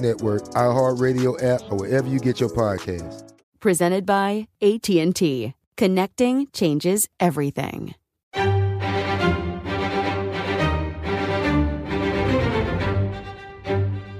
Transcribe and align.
Network, 0.00 0.42
iHeartRadio 0.50 1.42
app, 1.42 1.62
or 1.70 1.78
wherever 1.78 2.08
you 2.08 2.18
get 2.18 2.40
your 2.40 2.50
podcasts. 2.50 3.32
Presented 3.60 4.06
by 4.06 4.48
AT&T. 4.62 5.54
Connecting 5.76 6.48
changes 6.52 7.08
everything. 7.20 7.94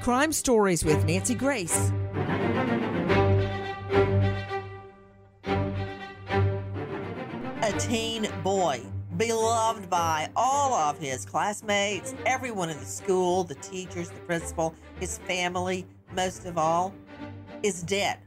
Crime 0.00 0.32
Stories 0.32 0.84
with 0.84 1.04
Nancy 1.04 1.34
Grace. 1.34 1.92
A 7.62 7.72
teen 7.78 8.26
boy, 8.42 8.80
beloved 9.18 9.90
by 9.90 10.28
all 10.36 10.72
of 10.72 10.96
his 10.98 11.26
classmates, 11.26 12.14
everyone 12.24 12.70
in 12.70 12.78
the 12.78 12.86
school, 12.86 13.42
the 13.42 13.56
teachers, 13.56 14.08
the 14.10 14.20
principal, 14.20 14.74
his 15.00 15.18
family, 15.18 15.84
most 16.14 16.46
of 16.46 16.56
all, 16.56 16.94
is 17.64 17.82
dead 17.82 18.18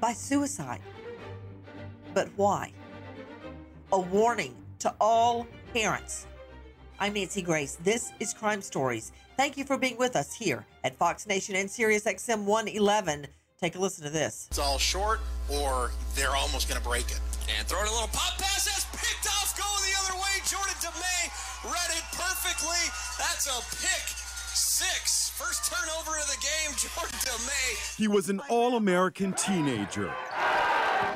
by 0.00 0.14
suicide. 0.14 0.80
But 2.14 2.30
why? 2.36 2.72
A 3.92 4.00
warning 4.00 4.56
to 4.78 4.94
all 4.98 5.46
parents. 5.74 6.26
I'm 6.98 7.12
Nancy 7.12 7.42
Grace. 7.42 7.76
This 7.84 8.12
is 8.18 8.32
Crime 8.32 8.62
Stories. 8.62 9.12
Thank 9.36 9.58
you 9.58 9.64
for 9.64 9.76
being 9.76 9.98
with 9.98 10.16
us 10.16 10.34
here 10.34 10.66
at 10.84 10.96
Fox 10.96 11.26
Nation 11.26 11.54
and 11.54 11.70
Sirius 11.70 12.04
XM 12.04 12.44
111. 12.44 13.26
Take 13.60 13.76
a 13.76 13.78
listen 13.78 14.04
to 14.04 14.10
this. 14.10 14.46
It's 14.50 14.58
all 14.58 14.78
short, 14.78 15.20
or 15.52 15.90
they're 16.14 16.34
almost 16.34 16.68
going 16.68 16.80
to 16.80 16.88
break 16.88 17.10
it. 17.10 17.20
And 17.58 17.66
throwing 17.66 17.88
a 17.88 17.92
little 17.92 18.08
pop 18.08 18.38
pass 18.38 18.68
other 20.08 20.18
way. 20.18 20.38
Jordan 20.44 20.74
DeMay 20.80 21.64
read 21.64 21.90
it 21.90 22.04
perfectly. 22.12 22.78
That's 23.18 23.46
a 23.46 23.60
pick 23.76 24.18
six. 24.54 25.30
First 25.30 25.70
turnover 25.70 26.18
of 26.18 26.26
the 26.26 26.36
game, 26.40 26.76
Jordan 26.76 27.18
DeMay. 27.20 27.96
He 27.96 28.08
was 28.08 28.28
an 28.28 28.40
all 28.48 28.76
American 28.76 29.32
teenager, 29.32 30.12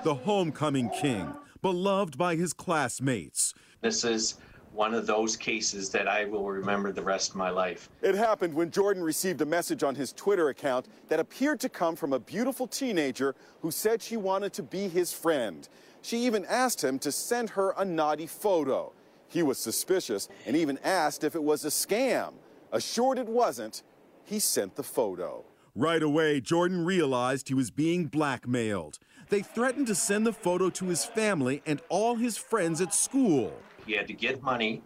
the 0.05 0.15
homecoming 0.15 0.91
king, 0.91 1.33
beloved 1.61 2.19
by 2.19 2.37
his 2.37 2.53
classmates. 2.53 3.55
This 3.81 4.05
is 4.05 4.37
one 4.73 4.95
of 4.95 5.07
those 5.07 5.37
cases 5.37 5.91
that 5.91 6.09
I 6.09 6.25
will 6.25 6.49
remember 6.49 6.93
the 6.93 7.03
rest 7.03 7.31
of 7.31 7.37
my 7.37 7.51
life. 7.51 7.91
It 8.01 8.15
happened 8.15 8.55
when 8.55 8.71
Jordan 8.71 9.03
received 9.03 9.43
a 9.43 9.47
message 9.47 9.83
on 9.83 9.95
his 9.95 10.13
Twitter 10.15 10.49
account 10.49 10.89
that 11.09 11.21
appeared 11.21 11.61
to 11.61 11.69
come 11.69 11.95
from 11.95 12.15
a 12.15 12.19
beautiful 12.19 12.67
teenager 12.67 13.35
who 13.61 13.71
said 13.71 14.01
she 14.01 14.17
wanted 14.17 14.55
to 14.55 14.63
be 14.63 14.89
his 14.89 15.13
friend. 15.13 15.69
She 16.03 16.19
even 16.27 16.45
asked 16.47 16.83
him 16.83 16.99
to 16.99 17.13
send 17.13 17.51
her 17.51 17.75
a 17.79 17.85
naughty 17.85 18.27
photo. 18.27 18.93
He 19.29 19.43
was 19.43 19.59
suspicious 19.59 20.29
and 20.47 20.57
even 20.57 20.79
asked 20.85 21.25
if 21.25 21.35
it 21.35 21.43
was 21.43 21.65
a 21.65 21.69
scam. 21.69 22.35
Assured 22.73 23.19
it 23.19 23.29
wasn't, 23.29 23.83
he 24.25 24.39
sent 24.39 24.75
the 24.75 24.83
photo. 24.83 25.45
Right 25.75 26.03
away, 26.03 26.41
Jordan 26.41 26.85
realized 26.85 27.49
he 27.49 27.55
was 27.55 27.71
being 27.71 28.07
blackmailed. 28.07 28.99
They 29.31 29.41
threatened 29.41 29.87
to 29.87 29.95
send 29.95 30.27
the 30.27 30.33
photo 30.33 30.69
to 30.71 30.87
his 30.87 31.05
family 31.05 31.63
and 31.65 31.81
all 31.89 32.17
his 32.17 32.37
friends 32.37 32.81
at 32.83 32.93
school. 32.93 33.55
He 33.87 33.93
had 33.95 34.07
to 34.09 34.13
get 34.13 34.43
money. 34.43 34.83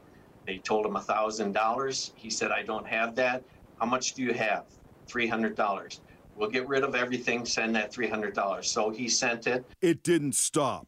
They 0.47 0.59
told 0.59 0.87
him 0.87 0.94
$1,000. 0.94 2.12
He 2.15 2.31
said, 2.31 2.53
I 2.53 2.62
don't 2.62 2.87
have 2.87 3.16
that. 3.16 3.43
How 3.81 3.87
much 3.87 4.15
do 4.15 4.22
you 4.22 4.33
have? 4.34 4.66
$300. 5.09 6.00
We'll 6.37 6.50
get 6.50 6.69
rid 6.69 6.84
of 6.84 6.94
everything, 6.94 7.44
send 7.44 7.75
that 7.75 7.91
$300. 7.93 8.65
So 8.65 8.91
he 8.91 9.09
sent 9.09 9.47
it. 9.47 9.65
It 9.81 10.04
didn't 10.04 10.34
stop. 10.34 10.87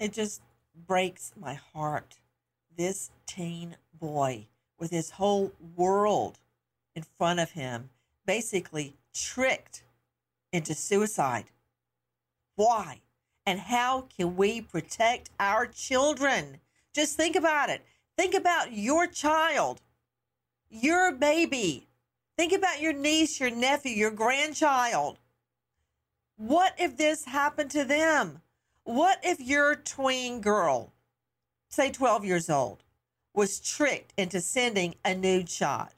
It 0.00 0.14
just 0.14 0.40
breaks 0.86 1.32
my 1.38 1.54
heart. 1.54 2.18
This 2.74 3.10
teen 3.26 3.76
boy 3.92 4.46
with 4.78 4.90
his 4.90 5.10
whole 5.10 5.52
world 5.76 6.38
in 6.96 7.04
front 7.18 7.38
of 7.38 7.50
him, 7.50 7.90
basically 8.24 8.96
tricked 9.12 9.82
into 10.52 10.74
suicide. 10.74 11.44
Why? 12.56 13.00
And 13.44 13.60
how 13.60 14.06
can 14.16 14.36
we 14.36 14.62
protect 14.62 15.28
our 15.38 15.66
children? 15.66 16.60
Just 16.94 17.16
think 17.16 17.36
about 17.36 17.68
it. 17.68 17.82
Think 18.16 18.34
about 18.34 18.72
your 18.72 19.06
child, 19.06 19.82
your 20.70 21.12
baby. 21.12 21.88
Think 22.38 22.52
about 22.54 22.80
your 22.80 22.94
niece, 22.94 23.38
your 23.38 23.50
nephew, 23.50 23.92
your 23.92 24.10
grandchild. 24.10 25.18
What 26.36 26.74
if 26.78 26.96
this 26.96 27.26
happened 27.26 27.70
to 27.72 27.84
them? 27.84 28.40
What 28.90 29.20
if 29.22 29.38
your 29.40 29.76
tween 29.76 30.40
girl, 30.40 30.92
say 31.68 31.92
12 31.92 32.24
years 32.24 32.50
old, 32.50 32.82
was 33.32 33.60
tricked 33.60 34.12
into 34.16 34.40
sending 34.40 34.96
a 35.04 35.14
nude 35.14 35.48
shot 35.48 35.92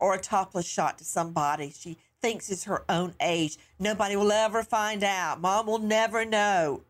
or 0.00 0.14
a 0.14 0.20
topless 0.20 0.66
shot 0.66 0.98
to 0.98 1.04
somebody 1.04 1.70
she 1.70 1.98
thinks 2.20 2.50
is 2.50 2.64
her 2.64 2.82
own 2.88 3.14
age. 3.20 3.58
Nobody 3.78 4.16
will 4.16 4.32
ever 4.32 4.64
find 4.64 5.04
out. 5.04 5.40
Mom 5.40 5.66
will 5.66 5.78
never 5.78 6.24
know. 6.24 6.82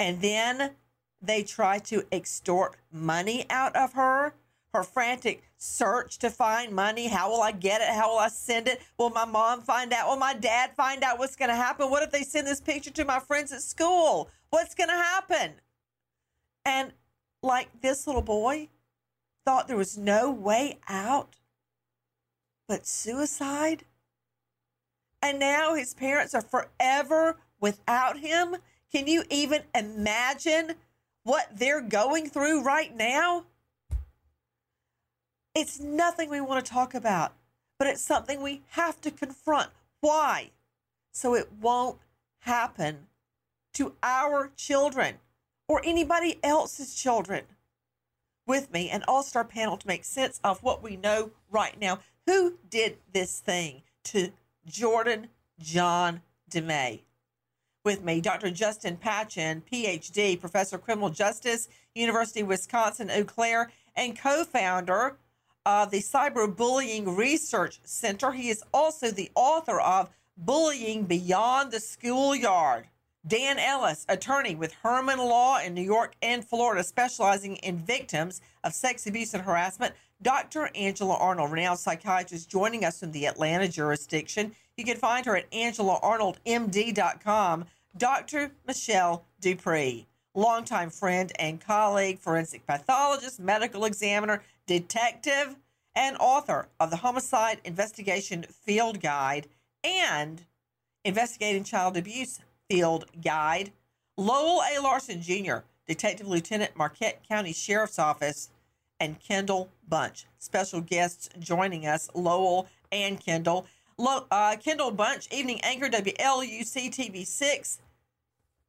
And 0.00 0.22
then 0.22 0.70
they 1.20 1.42
try 1.42 1.78
to 1.80 2.06
extort 2.10 2.76
money 2.90 3.44
out 3.50 3.76
of 3.76 3.92
her. 3.92 4.32
Her 4.74 4.82
frantic 4.82 5.44
search 5.56 6.18
to 6.18 6.30
find 6.30 6.72
money. 6.72 7.06
How 7.06 7.30
will 7.30 7.42
I 7.42 7.52
get 7.52 7.80
it? 7.80 7.88
How 7.88 8.10
will 8.10 8.18
I 8.18 8.26
send 8.26 8.66
it? 8.66 8.82
Will 8.98 9.10
my 9.10 9.24
mom 9.24 9.62
find 9.62 9.92
out? 9.92 10.08
Will 10.08 10.16
my 10.16 10.34
dad 10.34 10.72
find 10.76 11.04
out 11.04 11.20
what's 11.20 11.36
going 11.36 11.48
to 11.48 11.54
happen? 11.54 11.90
What 11.90 12.02
if 12.02 12.10
they 12.10 12.24
send 12.24 12.48
this 12.48 12.60
picture 12.60 12.90
to 12.90 13.04
my 13.04 13.20
friends 13.20 13.52
at 13.52 13.62
school? 13.62 14.28
What's 14.50 14.74
going 14.74 14.90
to 14.90 14.96
happen? 14.96 15.52
And 16.64 16.92
like 17.40 17.68
this 17.82 18.08
little 18.08 18.20
boy 18.20 18.68
thought 19.44 19.68
there 19.68 19.76
was 19.76 19.96
no 19.96 20.32
way 20.32 20.80
out 20.88 21.36
but 22.66 22.84
suicide. 22.84 23.84
And 25.22 25.38
now 25.38 25.74
his 25.74 25.94
parents 25.94 26.34
are 26.34 26.42
forever 26.42 27.36
without 27.60 28.18
him. 28.18 28.56
Can 28.90 29.06
you 29.06 29.22
even 29.30 29.62
imagine 29.72 30.72
what 31.22 31.46
they're 31.54 31.80
going 31.80 32.28
through 32.28 32.62
right 32.62 32.94
now? 32.96 33.44
It's 35.54 35.78
nothing 35.78 36.30
we 36.30 36.40
want 36.40 36.64
to 36.64 36.72
talk 36.72 36.94
about, 36.94 37.32
but 37.78 37.86
it's 37.86 38.02
something 38.02 38.42
we 38.42 38.62
have 38.70 39.00
to 39.02 39.10
confront. 39.12 39.70
Why? 40.00 40.50
So 41.12 41.34
it 41.34 41.48
won't 41.60 41.98
happen 42.40 43.06
to 43.74 43.94
our 44.02 44.50
children 44.56 45.16
or 45.68 45.80
anybody 45.84 46.40
else's 46.42 46.94
children. 46.96 47.44
With 48.46 48.72
me, 48.72 48.90
an 48.90 49.04
all 49.06 49.22
star 49.22 49.44
panel 49.44 49.76
to 49.76 49.86
make 49.86 50.04
sense 50.04 50.40
of 50.42 50.62
what 50.62 50.82
we 50.82 50.96
know 50.96 51.30
right 51.50 51.80
now. 51.80 52.00
Who 52.26 52.58
did 52.68 52.98
this 53.12 53.38
thing 53.38 53.82
to 54.04 54.32
Jordan 54.66 55.28
John 55.60 56.20
DeMay? 56.50 57.02
With 57.84 58.02
me, 58.02 58.20
Dr. 58.20 58.50
Justin 58.50 58.96
Patchin, 58.96 59.62
PhD, 59.70 60.38
Professor 60.38 60.76
of 60.76 60.82
Criminal 60.82 61.10
Justice, 61.10 61.68
University 61.94 62.40
of 62.40 62.48
Wisconsin 62.48 63.10
Eau 63.10 63.24
Claire, 63.24 63.70
and 63.94 64.18
co 64.18 64.44
founder 64.44 65.16
of 65.66 65.90
the 65.90 66.00
Cyberbullying 66.00 67.16
Research 67.16 67.80
Center. 67.84 68.32
He 68.32 68.50
is 68.50 68.62
also 68.72 69.10
the 69.10 69.30
author 69.34 69.80
of 69.80 70.10
Bullying 70.36 71.04
Beyond 71.04 71.72
the 71.72 71.80
Schoolyard. 71.80 72.86
Dan 73.26 73.58
Ellis, 73.58 74.04
attorney 74.08 74.54
with 74.54 74.74
Herman 74.82 75.18
Law 75.18 75.58
in 75.58 75.72
New 75.72 75.80
York 75.80 76.12
and 76.20 76.44
Florida, 76.44 76.84
specializing 76.84 77.56
in 77.56 77.78
victims 77.78 78.42
of 78.64 78.74
sex 78.74 79.06
abuse 79.06 79.32
and 79.32 79.42
harassment. 79.42 79.94
Dr. 80.20 80.68
Angela 80.74 81.16
Arnold, 81.16 81.50
renowned 81.50 81.78
psychiatrist, 81.78 82.50
joining 82.50 82.84
us 82.84 83.00
from 83.00 83.12
the 83.12 83.26
Atlanta 83.26 83.66
jurisdiction. 83.66 84.54
You 84.76 84.84
can 84.84 84.98
find 84.98 85.24
her 85.24 85.36
at 85.36 85.50
angelaarnoldmd.com. 85.52 87.64
Dr. 87.96 88.52
Michelle 88.66 89.24
DuPre, 89.40 90.04
longtime 90.34 90.90
friend 90.90 91.32
and 91.38 91.58
colleague, 91.60 92.18
forensic 92.18 92.66
pathologist, 92.66 93.40
medical 93.40 93.86
examiner, 93.86 94.42
detective, 94.66 95.56
and 95.94 96.16
author 96.18 96.68
of 96.80 96.90
the 96.90 96.96
Homicide 96.96 97.60
Investigation 97.64 98.44
Field 98.50 99.00
Guide 99.00 99.46
and 99.82 100.42
Investigating 101.04 101.64
Child 101.64 101.96
Abuse 101.96 102.40
Field 102.68 103.06
Guide. 103.22 103.72
Lowell 104.16 104.62
A. 104.62 104.80
Larson 104.80 105.20
Jr., 105.20 105.58
Detective 105.86 106.26
Lieutenant, 106.26 106.76
Marquette 106.76 107.22
County 107.28 107.52
Sheriff's 107.52 107.98
Office, 107.98 108.50
and 108.98 109.20
Kendall 109.20 109.68
Bunch. 109.86 110.26
Special 110.38 110.80
guests 110.80 111.28
joining 111.38 111.86
us, 111.86 112.08
Lowell 112.14 112.68
and 112.90 113.20
Kendall. 113.20 113.66
Lo- 113.98 114.26
uh, 114.30 114.56
Kendall 114.56 114.90
Bunch, 114.90 115.28
evening 115.32 115.60
anchor, 115.62 115.88
WLUC 115.88 116.90
TV 116.90 117.26
6. 117.26 117.80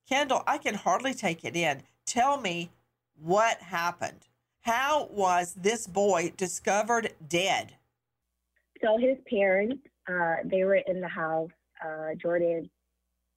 Kendall, 0.10 0.44
I 0.46 0.58
can 0.58 0.76
hardly 0.76 1.14
take 1.14 1.46
it 1.46 1.56
in. 1.56 1.84
Tell 2.06 2.40
me 2.40 2.70
what 3.20 3.58
happened. 3.58 4.28
How 4.66 5.10
was 5.12 5.54
this 5.54 5.86
boy 5.86 6.34
discovered 6.38 7.14
dead? 7.30 7.76
So 8.84 8.98
his 8.98 9.16
parents, 9.30 9.78
uh, 10.10 10.38
they 10.44 10.64
were 10.64 10.82
in 10.88 11.02
the 11.02 11.08
house. 11.08 11.52
Uh, 11.86 12.16
Jordan, 12.20 12.68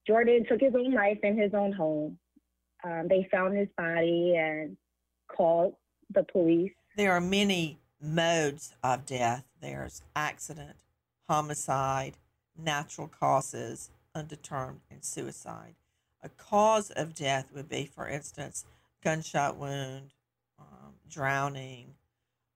Jordan 0.06 0.46
took 0.48 0.58
his 0.58 0.74
own 0.74 0.94
life 0.94 1.18
in 1.22 1.36
his 1.36 1.52
own 1.52 1.70
home. 1.70 2.18
Um, 2.82 3.08
they 3.10 3.28
found 3.30 3.58
his 3.58 3.68
body 3.76 4.36
and 4.38 4.78
called 5.30 5.74
the 6.14 6.22
police. 6.22 6.72
There 6.96 7.12
are 7.12 7.20
many 7.20 7.78
modes 8.00 8.72
of 8.82 9.04
death. 9.04 9.44
There's 9.60 10.00
accident, 10.16 10.76
homicide, 11.28 12.16
natural 12.56 13.06
causes, 13.06 13.90
undetermined, 14.14 14.80
and 14.90 15.04
suicide. 15.04 15.74
A 16.22 16.30
cause 16.30 16.90
of 16.92 17.14
death 17.14 17.48
would 17.54 17.68
be, 17.68 17.84
for 17.84 18.08
instance, 18.08 18.64
gunshot 19.04 19.58
wound, 19.58 20.14
um, 20.58 20.92
drowning. 21.08 21.94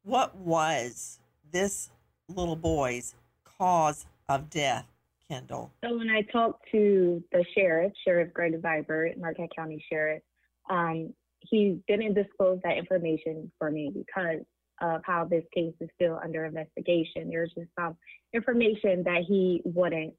What 0.03 0.37
was 0.37 1.21
this 1.51 1.91
little 2.29 2.57
boy's 2.57 3.15
cause 3.45 4.07
of 4.29 4.51
death, 4.51 4.87
Kendall? 5.29 5.73
So 5.85 5.97
when 5.97 6.11
I 6.11 6.23
talked 6.23 6.65
to 6.73 7.23
the 7.33 7.45
sheriff, 7.55 7.93
Sheriff 8.05 8.33
Greg 8.33 8.61
Zyburt, 8.61 9.19
Marquette 9.19 9.51
County 9.55 9.85
Sheriff, 9.91 10.23
um, 10.71 11.13
he 11.41 11.81
didn't 11.89 12.15
disclose 12.15 12.61
that 12.65 12.79
information 12.79 13.51
for 13.59 13.71
me 13.71 13.91
because 13.93 14.41
of 14.81 15.01
how 15.05 15.25
this 15.25 15.45
case 15.55 15.75
is 15.81 15.89
still 15.95 16.19
under 16.23 16.45
investigation. 16.45 17.29
There's 17.29 17.53
just 17.57 17.69
some 17.79 17.97
information 18.33 19.03
that 19.05 19.23
he 19.27 19.63
wouldn't 19.65 20.15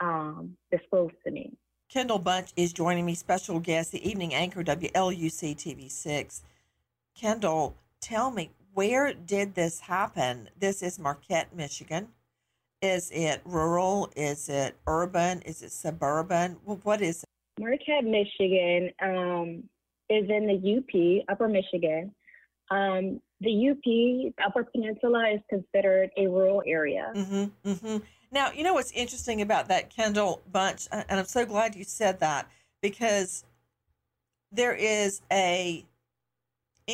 um, 0.00 0.56
disclose 0.70 1.10
to 1.24 1.30
me. 1.30 1.52
Kendall 1.90 2.18
Bunch 2.18 2.52
is 2.56 2.72
joining 2.72 3.04
me, 3.04 3.14
special 3.14 3.58
guest, 3.58 3.92
the 3.92 4.08
evening 4.08 4.32
anchor, 4.32 4.62
WLUC 4.62 5.56
TV6. 5.56 6.42
Kendall, 7.14 7.76
tell 8.00 8.30
me, 8.30 8.50
where 8.72 9.12
did 9.12 9.54
this 9.54 9.80
happen? 9.80 10.48
This 10.58 10.82
is 10.82 10.98
Marquette, 10.98 11.54
Michigan. 11.54 12.08
Is 12.82 13.10
it 13.10 13.42
rural? 13.44 14.10
Is 14.16 14.48
it 14.48 14.76
urban? 14.86 15.42
Is 15.42 15.62
it 15.62 15.72
suburban? 15.72 16.56
Well, 16.64 16.80
what 16.82 17.02
is 17.02 17.22
it? 17.22 17.62
Marquette, 17.62 18.04
Michigan 18.04 18.90
um, 19.02 19.64
is 20.08 20.28
in 20.30 20.46
the 20.46 20.78
UP, 20.78 21.24
Upper 21.28 21.48
Michigan. 21.48 22.14
Um, 22.70 23.20
the 23.40 23.70
UP, 23.70 23.82
the 23.84 24.32
Upper 24.46 24.64
Peninsula, 24.64 25.34
is 25.34 25.40
considered 25.50 26.10
a 26.16 26.26
rural 26.26 26.62
area. 26.66 27.12
Mm-hmm, 27.14 27.70
mm-hmm. 27.70 27.96
Now, 28.32 28.52
you 28.52 28.62
know 28.62 28.74
what's 28.74 28.92
interesting 28.92 29.42
about 29.42 29.68
that 29.68 29.90
Kendall 29.90 30.40
Bunch, 30.50 30.86
and 30.92 31.04
I'm 31.10 31.24
so 31.24 31.44
glad 31.44 31.74
you 31.74 31.84
said 31.84 32.20
that 32.20 32.48
because 32.80 33.44
there 34.52 34.74
is 34.74 35.20
a 35.32 35.84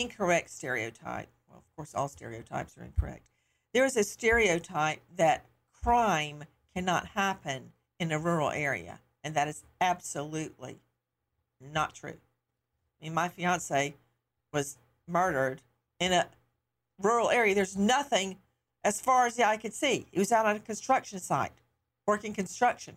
incorrect 0.00 0.50
stereotype. 0.50 1.28
Well, 1.48 1.58
of 1.58 1.76
course, 1.76 1.94
all 1.94 2.08
stereotypes 2.08 2.76
are 2.78 2.84
incorrect. 2.84 3.24
There 3.72 3.84
is 3.84 3.96
a 3.96 4.04
stereotype 4.04 5.00
that 5.16 5.44
crime 5.82 6.44
cannot 6.74 7.08
happen 7.08 7.72
in 7.98 8.12
a 8.12 8.18
rural 8.18 8.50
area, 8.50 9.00
and 9.24 9.34
that 9.34 9.48
is 9.48 9.64
absolutely 9.80 10.76
not 11.60 11.94
true. 11.94 12.16
I 13.00 13.04
mean, 13.04 13.14
my 13.14 13.28
fiance 13.28 13.94
was 14.52 14.78
murdered 15.06 15.62
in 16.00 16.12
a 16.12 16.26
rural 16.98 17.30
area. 17.30 17.54
There's 17.54 17.76
nothing 17.76 18.36
as 18.84 19.00
far 19.00 19.26
as 19.26 19.36
the 19.36 19.46
eye 19.46 19.56
could 19.56 19.74
see. 19.74 20.06
He 20.10 20.18
was 20.18 20.32
out 20.32 20.46
on 20.46 20.56
a 20.56 20.60
construction 20.60 21.18
site, 21.18 21.52
working 22.06 22.32
construction, 22.32 22.96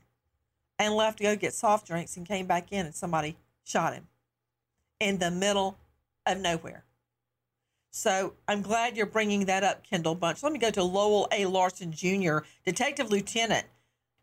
and 0.78 0.94
left 0.94 1.18
to 1.18 1.24
go 1.24 1.36
get 1.36 1.54
soft 1.54 1.88
drinks 1.88 2.16
and 2.16 2.26
came 2.28 2.46
back 2.46 2.72
in 2.72 2.86
and 2.86 2.96
somebody 2.96 3.36
shot 3.64 3.94
him 3.94 4.08
in 5.00 5.18
the 5.18 5.32
middle 5.32 5.78
of 6.26 6.40
nowhere. 6.40 6.84
So 7.92 8.34
I'm 8.48 8.62
glad 8.62 8.96
you're 8.96 9.06
bringing 9.06 9.46
that 9.46 9.64
up, 9.64 9.84
Kendall 9.84 10.16
Bunch. 10.16 10.44
Let 10.44 10.54
me 10.54 10.60
go 10.60 10.72
to 10.72 10.84
Lowell 10.84 11.28
A. 11.32 11.46
Larson 11.46 11.92
Jr., 11.92 12.40
Detective 12.66 13.10
Lieutenant, 13.10 13.66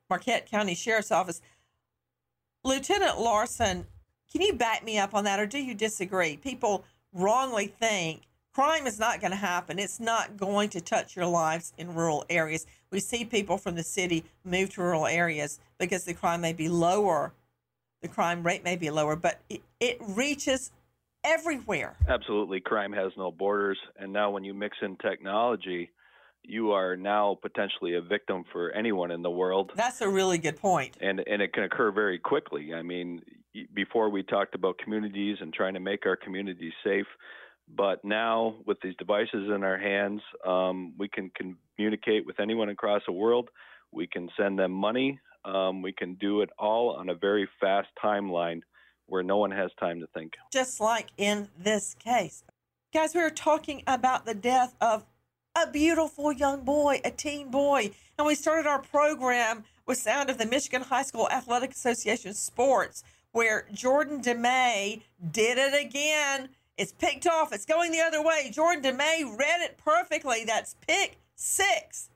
Marquette 0.09 0.49
County 0.49 0.75
Sheriff's 0.75 1.11
Office. 1.11 1.41
Lieutenant 2.65 3.21
Larson, 3.21 3.87
can 4.31 4.41
you 4.41 4.53
back 4.53 4.85
me 4.85 4.99
up 4.99 5.15
on 5.15 5.25
that 5.25 5.41
or 5.41 5.47
do 5.47 5.59
you 5.59 5.75
disagree? 5.75 6.37
People 6.37 6.85
wrongly 7.13 7.67
think 7.67 8.23
crime 8.57 8.87
is 8.87 8.99
not 8.99 9.21
going 9.21 9.33
to 9.33 9.37
happen. 9.37 9.79
It's 9.79 10.01
not 10.01 10.37
going 10.37 10.71
to 10.71 10.81
touch 10.81 11.15
your 11.15 11.27
lives 11.27 11.75
in 11.77 11.95
rural 11.95 12.25
areas. 12.31 12.67
We 12.91 13.01
see 13.01 13.25
people 13.25 13.59
from 13.59 13.75
the 13.75 13.83
city 13.83 14.25
move 14.45 14.71
to 14.71 14.81
rural 14.81 15.07
areas 15.07 15.61
because 15.79 16.05
the 16.05 16.15
crime 16.15 16.41
may 16.41 16.55
be 16.55 16.69
lower, 16.69 17.35
the 18.01 18.09
crime 18.09 18.43
rate 18.43 18.65
may 18.65 18.77
be 18.77 18.89
lower, 18.91 19.15
but 19.15 19.41
it, 19.51 19.61
it 19.79 19.99
reaches 20.01 20.71
everywhere. 21.27 21.97
Absolutely. 22.09 22.61
Crime 22.61 22.93
has 22.93 23.13
no 23.17 23.31
borders. 23.31 23.79
And 23.99 24.13
now, 24.13 24.31
when 24.31 24.45
you 24.45 24.55
mix 24.55 24.77
in 24.81 24.97
technology, 24.97 25.91
you 26.43 26.71
are 26.73 26.97
now 26.97 27.37
potentially 27.43 27.95
a 27.95 28.01
victim 28.01 28.45
for 28.53 28.71
anyone 28.71 29.11
in 29.11 29.23
the 29.23 29.31
world. 29.31 29.73
That's 29.75 30.01
a 30.01 30.09
really 30.09 30.39
good 30.39 30.57
point. 30.57 30.97
And 31.01 31.23
and 31.27 31.43
it 31.43 31.53
can 31.53 31.65
occur 31.65 31.91
very 31.91 32.19
quickly. 32.19 32.73
I 32.73 32.83
mean, 32.83 33.21
before 33.75 34.09
we 34.11 34.23
talked 34.23 34.55
about 34.55 34.79
communities 34.79 35.39
and 35.41 35.53
trying 35.53 35.75
to 35.75 35.81
make 35.81 36.07
our 36.07 36.17
communities 36.17 36.73
safe, 36.85 37.07
but 37.75 38.05
now 38.05 38.57
with 38.65 38.79
these 38.83 38.95
devices 38.97 39.51
in 39.55 39.65
our 39.65 39.79
hands, 39.79 40.21
um, 40.47 40.95
we 40.99 41.09
can 41.09 41.31
communicate 41.77 42.27
with 42.27 42.39
anyone 42.39 42.69
across 42.69 43.03
the 43.07 43.13
world. 43.13 43.51
We 43.93 44.07
can 44.07 44.29
send 44.39 44.59
them 44.59 44.73
money. 44.73 45.21
Um, 45.45 45.83
we 45.83 45.93
can 45.93 46.15
do 46.15 46.43
it 46.43 46.51
all 46.59 46.97
on 46.97 47.09
a 47.09 47.15
very 47.15 47.49
fast 47.61 47.89
timeline 48.03 48.63
where 49.07 49.23
no 49.23 49.37
one 49.37 49.51
has 49.51 49.71
time 49.79 50.01
to 50.01 50.07
think. 50.09 50.35
Just 50.53 50.81
like 50.81 51.09
in 51.17 51.49
this 51.59 51.95
case. 51.95 52.43
Guys, 52.93 53.15
we 53.15 53.21
are 53.21 53.31
talking 53.31 53.83
about 53.87 54.27
the 54.27 54.35
death 54.35 54.75
of 54.81 55.05
a 55.57 55.71
beautiful 55.71 56.33
young 56.33 56.65
boy, 56.65 57.01
a 57.05 57.11
teen 57.11 57.51
boy. 57.51 57.91
And 58.19 58.27
we 58.27 58.35
started 58.35 58.67
our 58.67 58.81
program 58.81 59.65
with 59.87 59.99
sound 59.99 60.31
of 60.31 60.39
the 60.39 60.47
Michigan 60.47 60.83
High 60.83 61.03
School 61.03 61.29
Athletic 61.31 61.73
Association 61.73 62.35
sports, 62.35 63.05
where 63.33 63.67
Jordan 63.73 64.21
DeMay 64.21 65.03
did 65.31 65.59
it 65.59 65.79
again. 65.79 66.51
It's 66.77 66.93
picked 66.93 67.27
off. 67.27 67.53
It's 67.53 67.65
going 67.65 67.93
the 67.93 68.01
other 68.01 68.23
way. 68.23 68.51
Jordan 68.53 68.83
DeMay 68.83 69.39
read 69.39 69.61
it 69.63 69.79
perfectly. 69.79 70.45
That's 70.45 70.75
pick 70.87 71.19
six. 71.35 72.11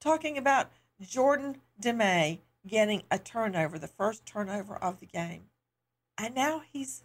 Talking 0.00 0.38
about 0.38 0.70
Jordan 1.00 1.58
DeMay 1.82 2.38
getting 2.66 3.02
a 3.10 3.18
turnover, 3.18 3.78
the 3.78 3.88
first 3.88 4.24
turnover 4.24 4.76
of 4.76 5.00
the 5.00 5.06
game. 5.06 5.49
And 6.22 6.34
now 6.34 6.62
he's 6.72 7.02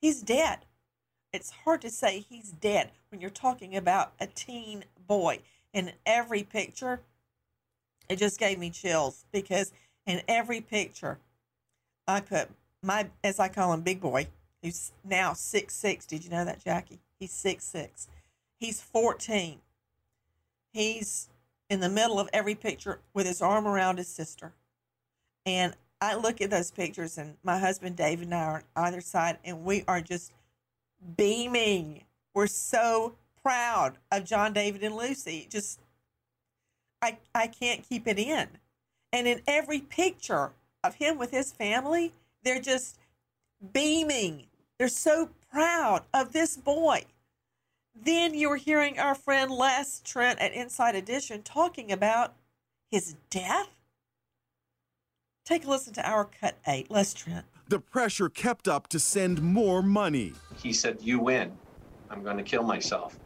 he's 0.00 0.22
dead. 0.22 0.60
It's 1.32 1.50
hard 1.64 1.80
to 1.82 1.90
say 1.90 2.20
he's 2.28 2.50
dead 2.50 2.90
when 3.10 3.20
you're 3.20 3.30
talking 3.30 3.76
about 3.76 4.12
a 4.20 4.26
teen 4.26 4.84
boy. 5.06 5.40
In 5.72 5.92
every 6.04 6.42
picture, 6.42 7.00
it 8.08 8.16
just 8.16 8.40
gave 8.40 8.58
me 8.58 8.70
chills 8.70 9.24
because 9.30 9.72
in 10.04 10.20
every 10.26 10.60
picture, 10.60 11.18
I 12.08 12.20
put 12.20 12.50
my, 12.82 13.06
as 13.22 13.38
I 13.38 13.48
call 13.48 13.72
him, 13.72 13.82
big 13.82 14.00
boy, 14.00 14.26
who's 14.62 14.90
now 15.04 15.32
six 15.32 15.74
six. 15.74 16.06
Did 16.06 16.24
you 16.24 16.30
know 16.30 16.44
that, 16.44 16.62
Jackie? 16.64 16.98
He's 17.18 17.30
six 17.32 17.64
six. 17.64 18.08
He's 18.58 18.82
14. 18.82 19.60
He's 20.72 21.28
in 21.70 21.80
the 21.80 21.88
middle 21.88 22.18
of 22.20 22.28
every 22.32 22.54
picture 22.54 23.00
with 23.14 23.26
his 23.26 23.40
arm 23.40 23.66
around 23.66 23.98
his 23.98 24.08
sister. 24.08 24.52
And 25.46 25.74
I 26.00 26.14
look 26.14 26.40
at 26.40 26.50
those 26.50 26.70
pictures, 26.70 27.18
and 27.18 27.36
my 27.42 27.58
husband 27.58 27.96
David 27.96 28.26
and 28.26 28.34
I 28.34 28.42
are 28.42 28.62
on 28.76 28.84
either 28.86 29.00
side, 29.00 29.38
and 29.44 29.64
we 29.64 29.84
are 29.86 30.00
just 30.00 30.32
beaming. 31.16 32.04
We're 32.34 32.46
so 32.46 33.14
proud 33.42 33.98
of 34.10 34.24
John 34.24 34.52
David 34.52 34.82
and 34.82 34.96
Lucy. 34.96 35.46
Just 35.50 35.80
I 37.02 37.18
I 37.34 37.46
can't 37.46 37.86
keep 37.86 38.06
it 38.06 38.18
in. 38.18 38.48
And 39.12 39.26
in 39.26 39.42
every 39.46 39.80
picture 39.80 40.52
of 40.84 40.94
him 40.94 41.18
with 41.18 41.30
his 41.30 41.52
family, 41.52 42.12
they're 42.42 42.60
just 42.60 42.98
beaming. 43.72 44.46
They're 44.78 44.88
so 44.88 45.30
proud 45.50 46.04
of 46.14 46.32
this 46.32 46.56
boy. 46.56 47.04
Then 47.94 48.34
you're 48.34 48.56
hearing 48.56 48.98
our 48.98 49.14
friend 49.14 49.50
Les 49.50 50.00
Trent 50.04 50.38
at 50.38 50.54
Inside 50.54 50.94
Edition 50.94 51.42
talking 51.42 51.92
about 51.92 52.34
his 52.90 53.16
death. 53.28 53.68
Take 55.50 55.64
a 55.64 55.68
listen 55.68 55.92
to 55.94 56.08
our 56.08 56.26
cut 56.26 56.58
eight. 56.68 56.92
Les 56.92 57.12
Trent. 57.12 57.44
The 57.68 57.80
pressure 57.80 58.28
kept 58.28 58.68
up 58.68 58.86
to 58.86 59.00
send 59.00 59.42
more 59.42 59.82
money. 59.82 60.32
He 60.62 60.72
said, 60.72 60.98
You 61.02 61.18
win. 61.18 61.50
I'm 62.08 62.22
going 62.22 62.36
to 62.36 62.44
kill 62.44 62.62
myself. 62.62 63.18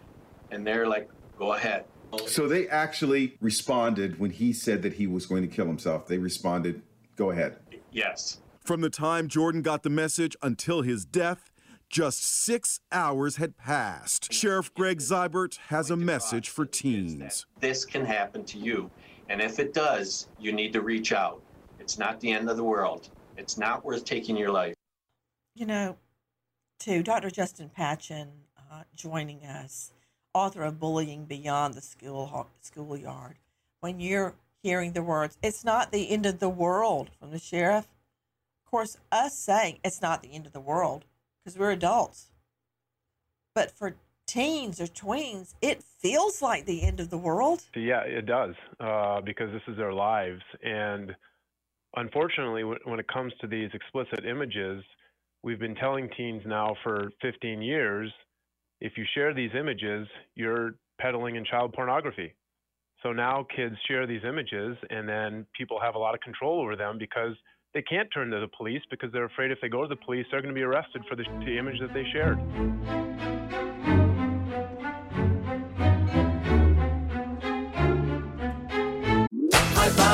And 0.51 0.67
they're 0.67 0.89
like, 0.89 1.11
Go 1.39 1.53
ahead. 1.53 1.85
So 2.27 2.49
they 2.49 2.67
actually 2.69 3.37
responded 3.43 4.19
when 4.19 4.31
he 4.31 4.55
said 4.55 4.81
that 4.85 4.95
he 4.95 5.07
was 5.07 5.27
going 5.27 5.43
to 5.43 5.55
kill 5.55 5.67
himself. 5.67 6.07
They 6.07 6.17
responded, 6.17 6.81
go 7.17 7.31
ahead. 7.31 7.57
Yes. 7.91 8.39
From 8.61 8.81
the 8.81 8.89
time 8.89 9.29
Jordan 9.29 9.61
got 9.63 9.83
the 9.83 9.91
message 9.91 10.37
until 10.41 10.83
his 10.83 11.05
death, 11.05 11.51
just 11.91 12.25
six 12.25 12.81
hours 12.93 13.37
had 13.37 13.59
passed. 13.59 14.33
Sheriff 14.33 14.73
Greg 14.73 15.01
Zyburt 15.01 15.59
has 15.69 15.91
a 15.91 15.97
message 15.97 16.49
for 16.49 16.65
teens. 16.65 17.47
This 17.59 17.85
can 17.85 18.05
happen 18.07 18.45
to 18.45 18.59
you. 18.59 18.91
And 19.29 19.41
if 19.41 19.59
it 19.59 19.75
does, 19.75 20.29
you 20.39 20.53
need 20.53 20.73
to 20.73 20.81
reach 20.81 21.13
out. 21.13 21.43
It's 21.85 21.99
not 21.99 22.19
the 22.19 22.33
end 22.33 22.49
of 22.49 22.57
the 22.57 22.65
world. 22.65 23.11
It's 23.37 23.59
not 23.59 23.85
worth 23.85 24.07
taking 24.07 24.39
your 24.39 24.51
life. 24.51 24.75
You 25.55 25.67
know, 25.67 25.99
to 26.81 27.03
Dr. 27.03 27.31
Justin 27.31 27.71
Patchin 27.77 28.29
uh, 28.57 28.85
joining 28.97 29.45
us, 29.45 29.93
author 30.33 30.63
of 30.63 30.81
Bullying 30.81 31.27
Beyond 31.27 31.75
the 31.75 31.83
School 31.83 32.49
Schoolyard. 32.63 33.37
When 33.81 34.01
you're 34.01 34.35
hearing 34.63 34.95
the 34.95 35.03
words, 35.03 35.37
"It's 35.43 35.63
not 35.63 35.93
the 35.93 36.11
end 36.11 36.25
of 36.25 36.39
the 36.39 36.49
world" 36.49 37.11
from 37.21 37.33
the 37.33 37.39
sheriff, 37.39 37.85
of 37.85 38.71
course, 38.71 38.97
us 39.13 39.37
saying 39.37 39.81
it's 39.85 40.01
not 40.01 40.23
the 40.23 40.33
end 40.33 40.47
of 40.47 40.55
the 40.55 40.61
world 40.61 41.05
because 41.45 41.59
we're 41.59 41.73
adults. 41.73 42.31
But 43.55 43.71
for 43.71 43.97
teens 44.27 44.81
or 44.81 44.87
tweens, 44.87 45.53
it 45.61 45.83
feels 45.83 46.41
like 46.41 46.65
the 46.65 46.83
end 46.83 46.99
of 46.99 47.11
the 47.11 47.19
world. 47.19 47.65
Yeah, 47.77 48.01
it 48.01 48.25
does 48.25 48.55
uh, 48.81 49.21
because 49.21 49.53
this 49.53 49.63
is 49.69 49.77
their 49.77 49.93
lives. 49.93 50.41
And 50.63 51.15
unfortunately, 51.97 52.65
when 52.65 52.99
it 52.99 53.09
comes 53.09 53.33
to 53.41 53.47
these 53.47 53.71
explicit 53.73 54.25
images, 54.25 54.83
we've 55.43 55.59
been 55.59 55.75
telling 55.75 56.09
teens 56.17 56.43
now 56.47 56.75
for 56.83 57.11
15 57.23 57.63
years 57.63 58.13
if 58.81 58.99
you 58.99 59.05
share 59.15 59.33
these 59.33 59.51
images, 59.59 60.07
you're 60.35 60.75
peddling 61.01 61.37
in 61.37 61.45
child 61.45 61.73
pornography. 61.73 62.35
So 63.03 63.13
now 63.13 63.47
kids 63.55 63.77
share 63.89 64.07
these 64.07 64.23
images, 64.27 64.77
and 64.91 65.09
then 65.09 65.47
people 65.57 65.79
have 65.81 65.95
a 65.95 65.99
lot 65.99 66.15
of 66.15 66.21
control 66.21 66.61
over 66.61 66.77
them 66.77 66.99
because 66.99 67.35
they 67.73 67.83
can't 67.83 68.09
turn 68.13 68.31
to 68.31 68.41
the 68.41 68.49
police 68.57 68.83
because 68.91 69.11
they're 69.13 69.25
afraid 69.25 69.51
if 69.51 69.59
they 69.61 69.69
go 69.69 69.83
to 69.83 69.89
the 69.89 69.97
police, 69.97 70.27
they're 70.31 70.41
going 70.43 70.55
to 70.55 70.59
be 70.59 70.63
arrested 70.63 71.03
for 71.09 71.17
the, 71.17 71.25
the 71.45 71.59
image 71.59 71.81
that 71.81 71.93
they 71.93 72.05
shared. 72.13 72.39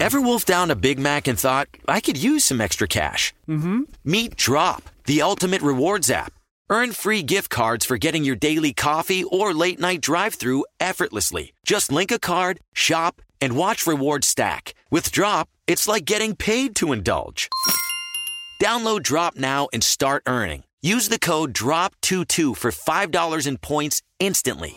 Ever 0.00 0.20
wolfed 0.20 0.46
down 0.46 0.70
a 0.70 0.76
Big 0.76 0.98
Mac 0.98 1.26
and 1.28 1.38
thought, 1.38 1.68
I 1.86 2.00
could 2.00 2.16
use 2.16 2.44
some 2.44 2.60
extra 2.60 2.88
cash? 2.88 3.34
Mm-hmm. 3.48 3.82
Meet 4.04 4.36
Drop, 4.36 4.82
the 5.04 5.22
ultimate 5.22 5.62
rewards 5.62 6.10
app. 6.10 6.32
Earn 6.68 6.92
free 6.92 7.22
gift 7.22 7.50
cards 7.50 7.84
for 7.84 7.96
getting 7.96 8.24
your 8.24 8.36
daily 8.36 8.72
coffee 8.72 9.22
or 9.24 9.54
late 9.54 9.78
night 9.78 10.00
drive 10.00 10.34
through 10.34 10.64
effortlessly. 10.80 11.52
Just 11.64 11.92
link 11.92 12.10
a 12.10 12.18
card, 12.18 12.60
shop, 12.74 13.20
and 13.40 13.56
watch 13.56 13.86
rewards 13.86 14.26
stack. 14.26 14.74
With 14.90 15.12
Drop, 15.12 15.48
it's 15.66 15.86
like 15.86 16.04
getting 16.04 16.34
paid 16.34 16.74
to 16.76 16.92
indulge. 16.92 17.48
Download 18.60 19.02
Drop 19.02 19.36
now 19.36 19.68
and 19.72 19.82
start 19.84 20.22
earning. 20.26 20.64
Use 20.82 21.08
the 21.08 21.18
code 21.18 21.52
DROP22 21.52 22.56
for 22.56 22.70
$5 22.70 23.46
in 23.46 23.58
points 23.58 24.02
instantly. 24.18 24.76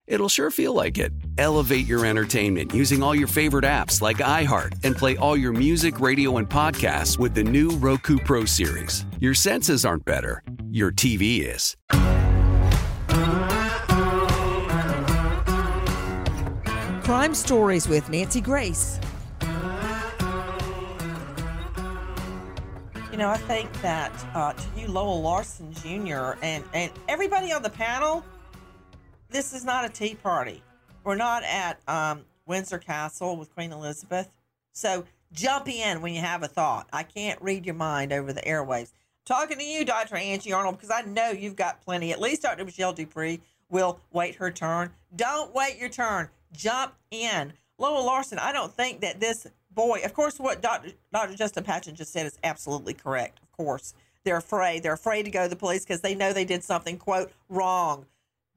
it'll 0.11 0.29
sure 0.29 0.51
feel 0.51 0.73
like 0.73 0.97
it. 0.97 1.13
Elevate 1.37 1.87
your 1.87 2.05
entertainment 2.05 2.73
using 2.73 3.01
all 3.01 3.15
your 3.15 3.27
favorite 3.27 3.65
apps 3.65 4.01
like 4.01 4.17
iHeart 4.17 4.73
and 4.83 4.95
play 4.95 5.15
all 5.17 5.37
your 5.37 5.53
music, 5.53 5.99
radio, 5.99 6.37
and 6.37 6.47
podcasts 6.47 7.17
with 7.17 7.33
the 7.33 7.43
new 7.43 7.69
Roku 7.77 8.17
Pro 8.17 8.45
Series. 8.45 9.05
Your 9.19 9.33
senses 9.33 9.85
aren't 9.85 10.05
better, 10.05 10.43
your 10.69 10.91
TV 10.91 11.39
is. 11.39 11.77
Crime 17.03 17.33
Stories 17.33 17.87
with 17.87 18.09
Nancy 18.09 18.41
Grace. 18.41 18.99
You 23.11 23.17
know, 23.17 23.29
I 23.29 23.37
think 23.37 23.71
that 23.81 24.11
uh, 24.33 24.53
to 24.53 24.79
you, 24.79 24.87
Lowell 24.87 25.21
Larson 25.21 25.73
Jr. 25.73 26.33
and 26.41 26.63
and 26.73 26.91
everybody 27.09 27.51
on 27.51 27.61
the 27.61 27.69
panel, 27.69 28.23
this 29.31 29.53
is 29.53 29.63
not 29.65 29.85
a 29.85 29.89
tea 29.89 30.15
party. 30.15 30.61
We're 31.03 31.15
not 31.15 31.43
at 31.43 31.79
um, 31.87 32.25
Windsor 32.45 32.77
Castle 32.77 33.37
with 33.37 33.53
Queen 33.53 33.71
Elizabeth. 33.71 34.29
So 34.73 35.05
jump 35.31 35.67
in 35.67 36.01
when 36.01 36.13
you 36.13 36.21
have 36.21 36.43
a 36.43 36.47
thought. 36.47 36.87
I 36.93 37.03
can't 37.03 37.41
read 37.41 37.65
your 37.65 37.75
mind 37.75 38.13
over 38.13 38.33
the 38.33 38.41
airwaves. 38.41 38.91
Talking 39.25 39.57
to 39.57 39.63
you, 39.63 39.85
Dr. 39.85 40.15
Angie 40.15 40.51
Arnold, 40.51 40.75
because 40.75 40.91
I 40.91 41.01
know 41.01 41.29
you've 41.29 41.55
got 41.55 41.81
plenty. 41.81 42.11
At 42.11 42.19
least 42.19 42.41
Dr. 42.41 42.65
Michelle 42.65 42.93
DuPre 42.93 43.39
will 43.69 43.99
wait 44.11 44.35
her 44.35 44.51
turn. 44.51 44.91
Don't 45.15 45.53
wait 45.53 45.77
your 45.77 45.89
turn. 45.89 46.29
Jump 46.51 46.93
in. 47.09 47.53
Lowell 47.77 48.05
Larson, 48.05 48.37
I 48.37 48.51
don't 48.51 48.73
think 48.73 49.01
that 49.01 49.19
this 49.19 49.47
boy, 49.71 50.01
of 50.03 50.13
course, 50.13 50.39
what 50.39 50.61
Dr. 50.61 50.91
Dr. 51.11 51.35
Justin 51.35 51.63
Patchin 51.63 51.93
just 51.95 52.11
said 52.11 52.25
is 52.25 52.37
absolutely 52.43 52.93
correct. 52.93 53.39
Of 53.41 53.51
course, 53.51 53.93
they're 54.23 54.37
afraid. 54.37 54.83
They're 54.83 54.93
afraid 54.93 55.23
to 55.23 55.31
go 55.31 55.43
to 55.43 55.49
the 55.49 55.55
police 55.55 55.83
because 55.83 56.01
they 56.01 56.13
know 56.13 56.33
they 56.33 56.45
did 56.45 56.63
something, 56.63 56.97
quote, 56.97 57.31
wrong. 57.49 58.05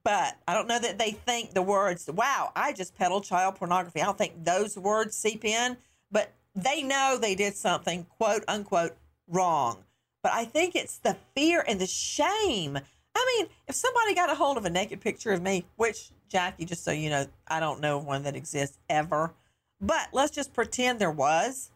But 0.05 0.37
I 0.47 0.53
don't 0.53 0.69
know 0.69 0.79
that 0.79 0.99
they 0.99 1.13
think 1.13 1.55
the 1.55 1.63
words, 1.63 2.09
wow, 2.13 2.53
I 2.55 2.75
just 2.75 2.95
peddled 2.95 3.25
child 3.25 3.57
pornography. 3.57 4.03
I 4.03 4.05
don't 4.05 4.19
think 4.19 4.45
those 4.45 4.77
words 4.77 5.17
seep 5.17 5.45
in, 5.45 5.79
but 6.13 6.33
they 6.55 6.83
know 6.83 7.19
they 7.19 7.35
did 7.35 7.57
something, 7.57 8.07
quote 8.19 8.45
unquote, 8.47 8.97
wrong. 9.27 9.79
But 10.23 10.33
I 10.33 10.45
think 10.45 10.77
it's 10.77 10.99
the 10.99 11.17
fear 11.35 11.65
and 11.67 11.81
the 11.81 11.87
shame. 11.87 12.79
I 13.17 13.37
mean, 13.39 13.49
if 13.67 13.75
somebody 13.75 14.15
got 14.15 14.31
a 14.31 14.35
hold 14.35 14.59
of 14.59 14.67
a 14.67 14.71
naked 14.71 15.01
picture 15.01 15.33
of 15.33 15.43
me, 15.43 15.65
which, 15.77 16.11
Jackie, 16.29 16.67
just 16.67 16.85
so 16.85 16.91
you 16.93 17.09
know, 17.09 17.27
I 17.49 17.61
don't 17.61 17.81
know 17.81 17.97
one 17.99 18.25
that 18.25 18.37
exists 18.37 18.79
ever, 18.91 19.33
but 19.81 20.09
let's 20.13 20.31
just 20.31 20.53
pretend 20.53 20.99
there 20.99 21.11
was, 21.11 21.71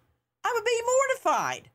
I 0.44 0.52
would 0.54 0.64
be 0.64 0.82
mortified. 0.84 1.70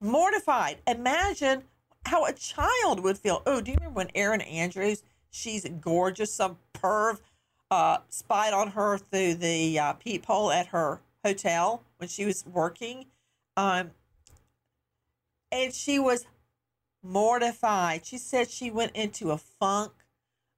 Mortified. 0.00 0.78
Imagine 0.86 1.62
how 2.06 2.24
a 2.24 2.32
child 2.32 3.00
would 3.00 3.18
feel. 3.18 3.42
Oh, 3.46 3.60
do 3.60 3.70
you 3.70 3.76
remember 3.78 3.96
when 3.96 4.10
Erin 4.14 4.40
Andrews? 4.40 5.02
She's 5.36 5.68
gorgeous. 5.80 6.32
Some 6.32 6.56
perv 6.72 7.20
uh, 7.70 7.98
spied 8.08 8.54
on 8.54 8.68
her 8.68 8.96
through 8.96 9.34
the 9.34 9.78
uh, 9.78 9.92
peephole 9.92 10.50
at 10.50 10.68
her 10.68 11.02
hotel 11.22 11.82
when 11.98 12.08
she 12.08 12.24
was 12.24 12.44
working. 12.46 13.06
Um, 13.54 13.90
and 15.52 15.74
she 15.74 15.98
was 15.98 16.26
mortified. 17.02 18.06
She 18.06 18.16
said 18.16 18.50
she 18.50 18.70
went 18.70 18.96
into 18.96 19.30
a 19.30 19.36
funk, 19.36 19.92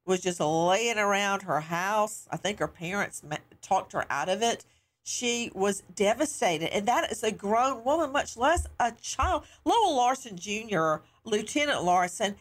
was 0.05 0.21
just 0.21 0.39
laying 0.39 0.97
around 0.97 1.41
her 1.41 1.59
house. 1.59 2.27
I 2.31 2.37
think 2.37 2.59
her 2.59 2.67
parents 2.67 3.21
talked 3.61 3.91
her 3.91 4.05
out 4.09 4.29
of 4.29 4.41
it. 4.41 4.63
She 5.03 5.51
was 5.53 5.83
devastated. 5.93 6.73
And 6.73 6.87
that 6.87 7.11
is 7.11 7.21
a 7.21 7.31
grown 7.33 7.83
woman, 7.83 8.13
much 8.13 8.37
less 8.37 8.65
a 8.79 8.93
child. 8.93 9.43
Lowell 9.65 9.97
Larson 9.97 10.37
Jr., 10.37 10.97
Lieutenant 11.25 11.83
Larson, 11.83 12.35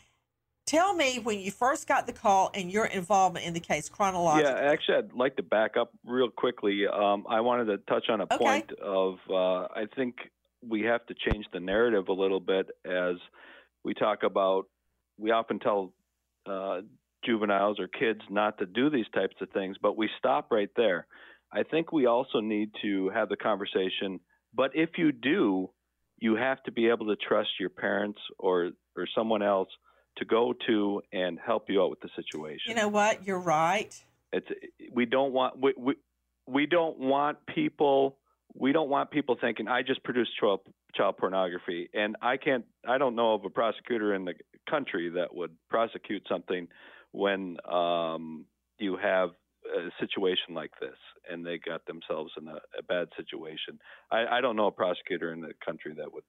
tell 0.68 0.94
me 0.94 1.18
when 1.18 1.40
you 1.40 1.50
first 1.50 1.88
got 1.88 2.06
the 2.06 2.12
call 2.12 2.50
and 2.54 2.70
your 2.70 2.84
involvement 2.84 3.46
in 3.46 3.54
the 3.54 3.60
case 3.60 3.88
chronologically. 3.88 4.52
Yeah, 4.52 4.70
actually, 4.70 4.96
I'd 4.98 5.12
like 5.14 5.36
to 5.36 5.42
back 5.42 5.76
up 5.76 5.90
real 6.04 6.28
quickly. 6.30 6.86
Um, 6.86 7.24
I 7.28 7.40
wanted 7.40 7.64
to 7.66 7.78
touch 7.78 8.08
on 8.10 8.20
a 8.20 8.24
Okay. 8.24 8.36
point 8.38 8.72
of 8.78 9.14
uh, 9.30 9.68
I 9.74 9.86
think 9.96 10.16
we 10.62 10.82
have 10.82 11.04
to 11.06 11.14
change 11.14 11.46
the 11.52 11.60
narrative 11.60 12.08
a 12.08 12.12
little 12.12 12.40
bit 12.40 12.68
as 12.84 13.16
we 13.82 13.94
talk 13.94 14.22
about. 14.22 14.66
We 15.16 15.30
often 15.30 15.58
tell 15.58 15.94
uh, 16.46 16.82
juveniles 17.24 17.80
or 17.80 17.88
kids 17.88 18.20
not 18.28 18.58
to 18.58 18.66
do 18.66 18.90
these 18.90 19.06
types 19.14 19.36
of 19.40 19.48
things, 19.50 19.76
but 19.80 19.96
we 19.96 20.10
stop 20.18 20.50
right 20.50 20.70
there. 20.76 21.06
I 21.50 21.62
think 21.62 21.92
we 21.92 22.04
also 22.06 22.40
need 22.40 22.70
to 22.82 23.08
have 23.10 23.30
the 23.30 23.36
conversation. 23.36 24.20
But 24.52 24.72
if 24.74 24.90
you 24.98 25.12
do, 25.12 25.70
you 26.18 26.36
have 26.36 26.62
to 26.64 26.72
be 26.72 26.88
able 26.88 27.06
to 27.06 27.16
trust 27.16 27.50
your 27.58 27.70
parents 27.70 28.18
or 28.38 28.72
or 28.96 29.06
someone 29.16 29.42
else 29.42 29.68
to 30.18 30.24
go 30.24 30.54
to 30.66 31.02
and 31.12 31.38
help 31.44 31.68
you 31.68 31.82
out 31.82 31.90
with 31.90 32.00
the 32.00 32.10
situation 32.16 32.64
You 32.66 32.74
know 32.74 32.88
what? 32.88 33.26
You're 33.26 33.40
right. 33.40 33.94
it's 34.32 34.48
we 34.92 35.06
don't 35.06 35.32
want 35.32 35.60
we, 35.60 35.74
we 35.76 35.94
we 36.46 36.66
don't 36.66 36.98
want 36.98 37.38
people 37.46 38.16
we 38.54 38.72
don't 38.72 38.88
want 38.88 39.10
people 39.10 39.36
thinking 39.40 39.68
I 39.68 39.82
just 39.82 40.02
produced 40.04 40.30
child 40.38 40.60
child 40.94 41.16
pornography 41.18 41.88
and 41.94 42.16
I 42.22 42.36
can't 42.36 42.64
I 42.86 42.98
don't 42.98 43.14
know 43.14 43.34
of 43.34 43.44
a 43.44 43.50
prosecutor 43.50 44.14
in 44.14 44.24
the 44.24 44.34
country 44.68 45.10
that 45.10 45.34
would 45.34 45.52
prosecute 45.68 46.22
something 46.28 46.68
when 47.12 47.56
um, 47.70 48.44
you 48.78 48.96
have 48.96 49.30
a 49.66 49.90
situation 50.00 50.54
like 50.54 50.70
this 50.80 50.96
and 51.30 51.44
they 51.44 51.58
got 51.58 51.84
themselves 51.86 52.32
in 52.40 52.48
a, 52.48 52.58
a 52.78 52.82
bad 52.82 53.08
situation. 53.16 53.78
I, 54.10 54.38
I 54.38 54.40
don't 54.40 54.56
know 54.56 54.66
a 54.66 54.72
prosecutor 54.72 55.32
in 55.32 55.40
the 55.40 55.52
country 55.64 55.94
that 55.96 56.12
would 56.12 56.24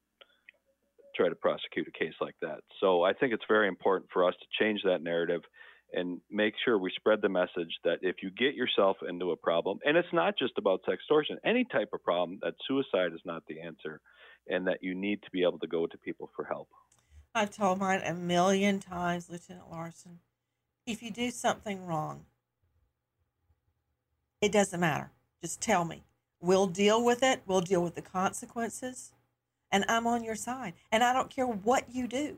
try 1.20 1.30
to 1.30 1.36
prosecute 1.36 1.88
a 1.88 1.92
case 1.92 2.14
like 2.22 2.36
that. 2.42 2.60
So 2.80 3.04
I 3.04 3.14
think 3.14 3.34
it's 3.34 3.44
very 3.48 3.68
important 3.68 4.10
for 4.12 4.28
us 4.28 4.34
to 4.40 4.64
change 4.64 4.82
that 4.86 5.04
narrative 5.04 5.42
and 5.92 6.22
make 6.32 6.54
sure 6.64 6.78
we 6.78 6.92
spread 6.96 7.22
the 7.22 7.30
message 7.30 7.74
that 7.84 8.00
if 8.02 8.18
you 8.22 8.30
get 8.30 8.54
yourself 8.54 8.98
into 9.08 9.32
a 9.32 9.36
problem, 9.36 9.80
and 9.84 9.98
it's 9.98 10.14
not 10.14 10.38
just 10.38 10.54
about 10.58 10.82
sextortion, 10.84 11.38
any 11.44 11.66
type 11.66 11.90
of 11.94 12.04
problem, 12.04 12.40
that 12.44 12.54
suicide 12.68 13.12
is 13.14 13.22
not 13.26 13.44
the 13.48 13.60
answer, 13.60 14.00
and 14.48 14.68
that 14.68 14.84
you 14.84 14.94
need 14.94 15.22
to 15.24 15.32
be 15.32 15.42
able 15.42 15.60
to 15.60 15.68
go 15.68 15.88
to 15.88 15.98
people 15.98 16.30
for 16.36 16.46
help. 16.46 16.70
I've 17.34 17.50
told 17.50 17.80
mine 17.80 18.02
a 18.06 18.14
million 18.14 18.80
times, 18.80 19.30
Lieutenant 19.30 19.70
Larson. 19.72 20.20
If 20.86 21.02
you 21.02 21.12
do 21.12 21.32
something 21.32 21.86
wrong, 21.86 22.26
it 24.42 24.52
doesn't 24.52 24.80
matter. 24.80 25.12
Just 25.42 25.60
tell 25.60 25.86
me. 25.86 26.04
We'll 26.40 26.68
deal 26.68 27.04
with 27.04 27.24
it. 27.24 27.42
We'll 27.46 27.62
deal 27.62 27.84
with 27.84 27.96
the 27.96 28.02
consequences. 28.02 29.12
And 29.72 29.86
I'm 29.88 30.08
on 30.08 30.24
your 30.24 30.36
side. 30.36 30.74
And 30.92 31.04
I 31.04 31.14
don't 31.14 31.30
care 31.30 31.46
what 31.46 31.94
you 31.94 32.08
do. 32.08 32.38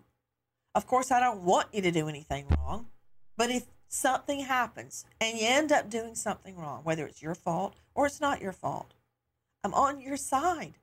Of 0.75 0.87
course, 0.87 1.11
I 1.11 1.19
don't 1.19 1.43
want 1.43 1.67
you 1.73 1.81
to 1.81 1.91
do 1.91 2.07
anything 2.07 2.45
wrong. 2.57 2.87
But 3.37 3.49
if 3.49 3.65
something 3.87 4.41
happens 4.41 5.05
and 5.19 5.37
you 5.37 5.47
end 5.47 5.71
up 5.71 5.89
doing 5.89 6.15
something 6.15 6.55
wrong, 6.55 6.81
whether 6.83 7.05
it's 7.05 7.21
your 7.21 7.35
fault 7.35 7.75
or 7.93 8.05
it's 8.05 8.21
not 8.21 8.41
your 8.41 8.53
fault, 8.53 8.93
I'm 9.63 9.73
on 9.73 9.99
your 9.99 10.17
side. 10.17 10.73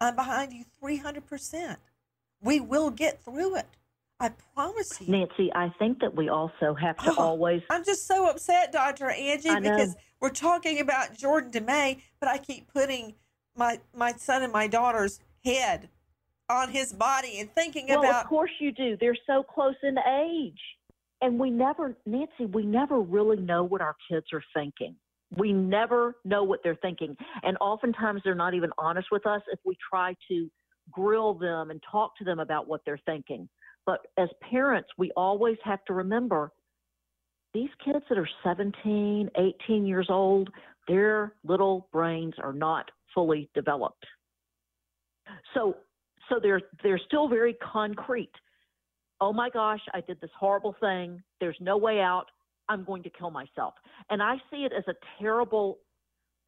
I'm 0.00 0.16
behind 0.16 0.52
you 0.52 0.64
300%. 0.82 1.76
We 2.42 2.60
will 2.60 2.90
get 2.90 3.22
through 3.24 3.56
it. 3.56 3.66
I 4.18 4.30
promise 4.54 5.00
you. 5.00 5.12
Nancy, 5.12 5.50
I 5.54 5.72
think 5.78 6.00
that 6.00 6.14
we 6.16 6.28
also 6.28 6.74
have 6.74 6.96
to 6.98 7.10
Oh, 7.10 7.14
always. 7.18 7.62
I'm 7.68 7.84
just 7.84 8.06
so 8.06 8.28
upset, 8.30 8.72
Dr. 8.72 9.10
Angie, 9.10 9.60
because 9.60 9.94
we're 10.20 10.30
talking 10.30 10.80
about 10.80 11.14
Jordan 11.16 11.50
DeMay, 11.50 12.00
but 12.18 12.28
I 12.28 12.38
keep 12.38 12.72
putting 12.72 13.14
my 13.54 13.80
my 13.94 14.12
son 14.12 14.42
and 14.42 14.52
my 14.52 14.66
daughter's 14.68 15.20
head 15.44 15.88
on 16.48 16.70
his 16.70 16.92
body 16.92 17.40
and 17.40 17.52
thinking 17.54 17.86
Well, 17.88 18.00
about 18.00 18.24
of 18.24 18.28
course 18.28 18.50
you 18.60 18.72
do. 18.72 18.96
They're 19.00 19.16
so 19.26 19.42
close 19.42 19.74
in 19.82 19.96
age. 19.98 20.60
And 21.22 21.38
we 21.38 21.50
never, 21.50 21.96
Nancy, 22.04 22.46
we 22.46 22.64
never 22.64 23.00
really 23.00 23.38
know 23.38 23.64
what 23.64 23.80
our 23.80 23.96
kids 24.10 24.26
are 24.32 24.42
thinking. 24.54 24.94
We 25.36 25.52
never 25.52 26.16
know 26.24 26.44
what 26.44 26.60
they're 26.62 26.76
thinking. 26.76 27.16
And 27.42 27.56
oftentimes 27.60 28.20
they're 28.24 28.34
not 28.34 28.54
even 28.54 28.70
honest 28.78 29.08
with 29.10 29.26
us 29.26 29.40
if 29.50 29.58
we 29.64 29.76
try 29.90 30.14
to 30.28 30.50
grill 30.90 31.34
them 31.34 31.70
and 31.70 31.82
talk 31.90 32.16
to 32.18 32.24
them 32.24 32.38
about 32.38 32.68
what 32.68 32.82
they're 32.84 33.00
thinking. 33.06 33.48
But 33.86 34.06
as 34.18 34.28
parents, 34.50 34.88
we 34.98 35.10
always 35.16 35.56
have 35.64 35.84
to 35.86 35.94
remember 35.94 36.52
these 37.54 37.70
kids 37.84 38.04
that 38.08 38.18
are 38.18 38.28
17, 38.44 39.30
18 39.36 39.86
years 39.86 40.08
old, 40.10 40.50
their 40.88 41.32
little 41.44 41.88
brains 41.92 42.34
are 42.42 42.52
not 42.52 42.90
fully 43.14 43.48
developed. 43.54 44.04
So 45.54 45.76
so 46.28 46.38
they're 46.40 46.62
they're 46.82 47.00
still 47.06 47.28
very 47.28 47.54
concrete. 47.54 48.32
Oh 49.20 49.32
my 49.32 49.48
gosh, 49.50 49.80
I 49.94 50.00
did 50.00 50.20
this 50.20 50.30
horrible 50.38 50.74
thing. 50.80 51.22
There's 51.40 51.56
no 51.60 51.76
way 51.76 52.00
out. 52.00 52.26
I'm 52.68 52.84
going 52.84 53.02
to 53.04 53.10
kill 53.10 53.30
myself. 53.30 53.74
And 54.10 54.22
I 54.22 54.36
see 54.50 54.64
it 54.64 54.72
as 54.76 54.84
a 54.88 54.94
terrible 55.20 55.78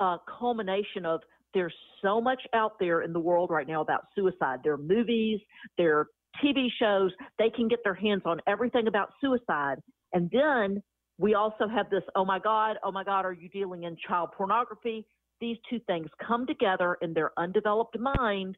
uh, 0.00 0.18
culmination 0.38 1.06
of 1.06 1.20
there's 1.54 1.74
so 2.02 2.20
much 2.20 2.42
out 2.54 2.78
there 2.78 3.02
in 3.02 3.12
the 3.12 3.20
world 3.20 3.50
right 3.50 3.66
now 3.66 3.80
about 3.80 4.06
suicide. 4.14 4.60
There 4.62 4.74
are 4.74 4.78
movies, 4.78 5.40
there 5.78 5.98
are 5.98 6.06
TV 6.44 6.68
shows. 6.78 7.10
They 7.38 7.50
can 7.50 7.68
get 7.68 7.80
their 7.84 7.94
hands 7.94 8.22
on 8.26 8.40
everything 8.46 8.86
about 8.86 9.12
suicide. 9.20 9.76
And 10.12 10.30
then 10.30 10.82
we 11.18 11.34
also 11.34 11.66
have 11.68 11.90
this, 11.90 12.02
oh 12.14 12.24
my 12.24 12.38
God, 12.38 12.76
oh 12.84 12.92
my 12.92 13.04
God, 13.04 13.24
are 13.24 13.32
you 13.32 13.48
dealing 13.48 13.84
in 13.84 13.96
child 14.06 14.30
pornography? 14.36 15.06
These 15.40 15.56
two 15.70 15.80
things 15.86 16.08
come 16.24 16.46
together 16.46 16.96
in 17.00 17.12
their 17.12 17.32
undeveloped 17.38 17.98
mind, 17.98 18.56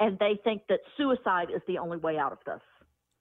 and 0.00 0.18
they 0.18 0.38
think 0.42 0.62
that 0.68 0.80
suicide 0.96 1.48
is 1.54 1.60
the 1.68 1.78
only 1.78 1.98
way 1.98 2.16
out 2.18 2.32
of 2.32 2.38
this. 2.46 2.60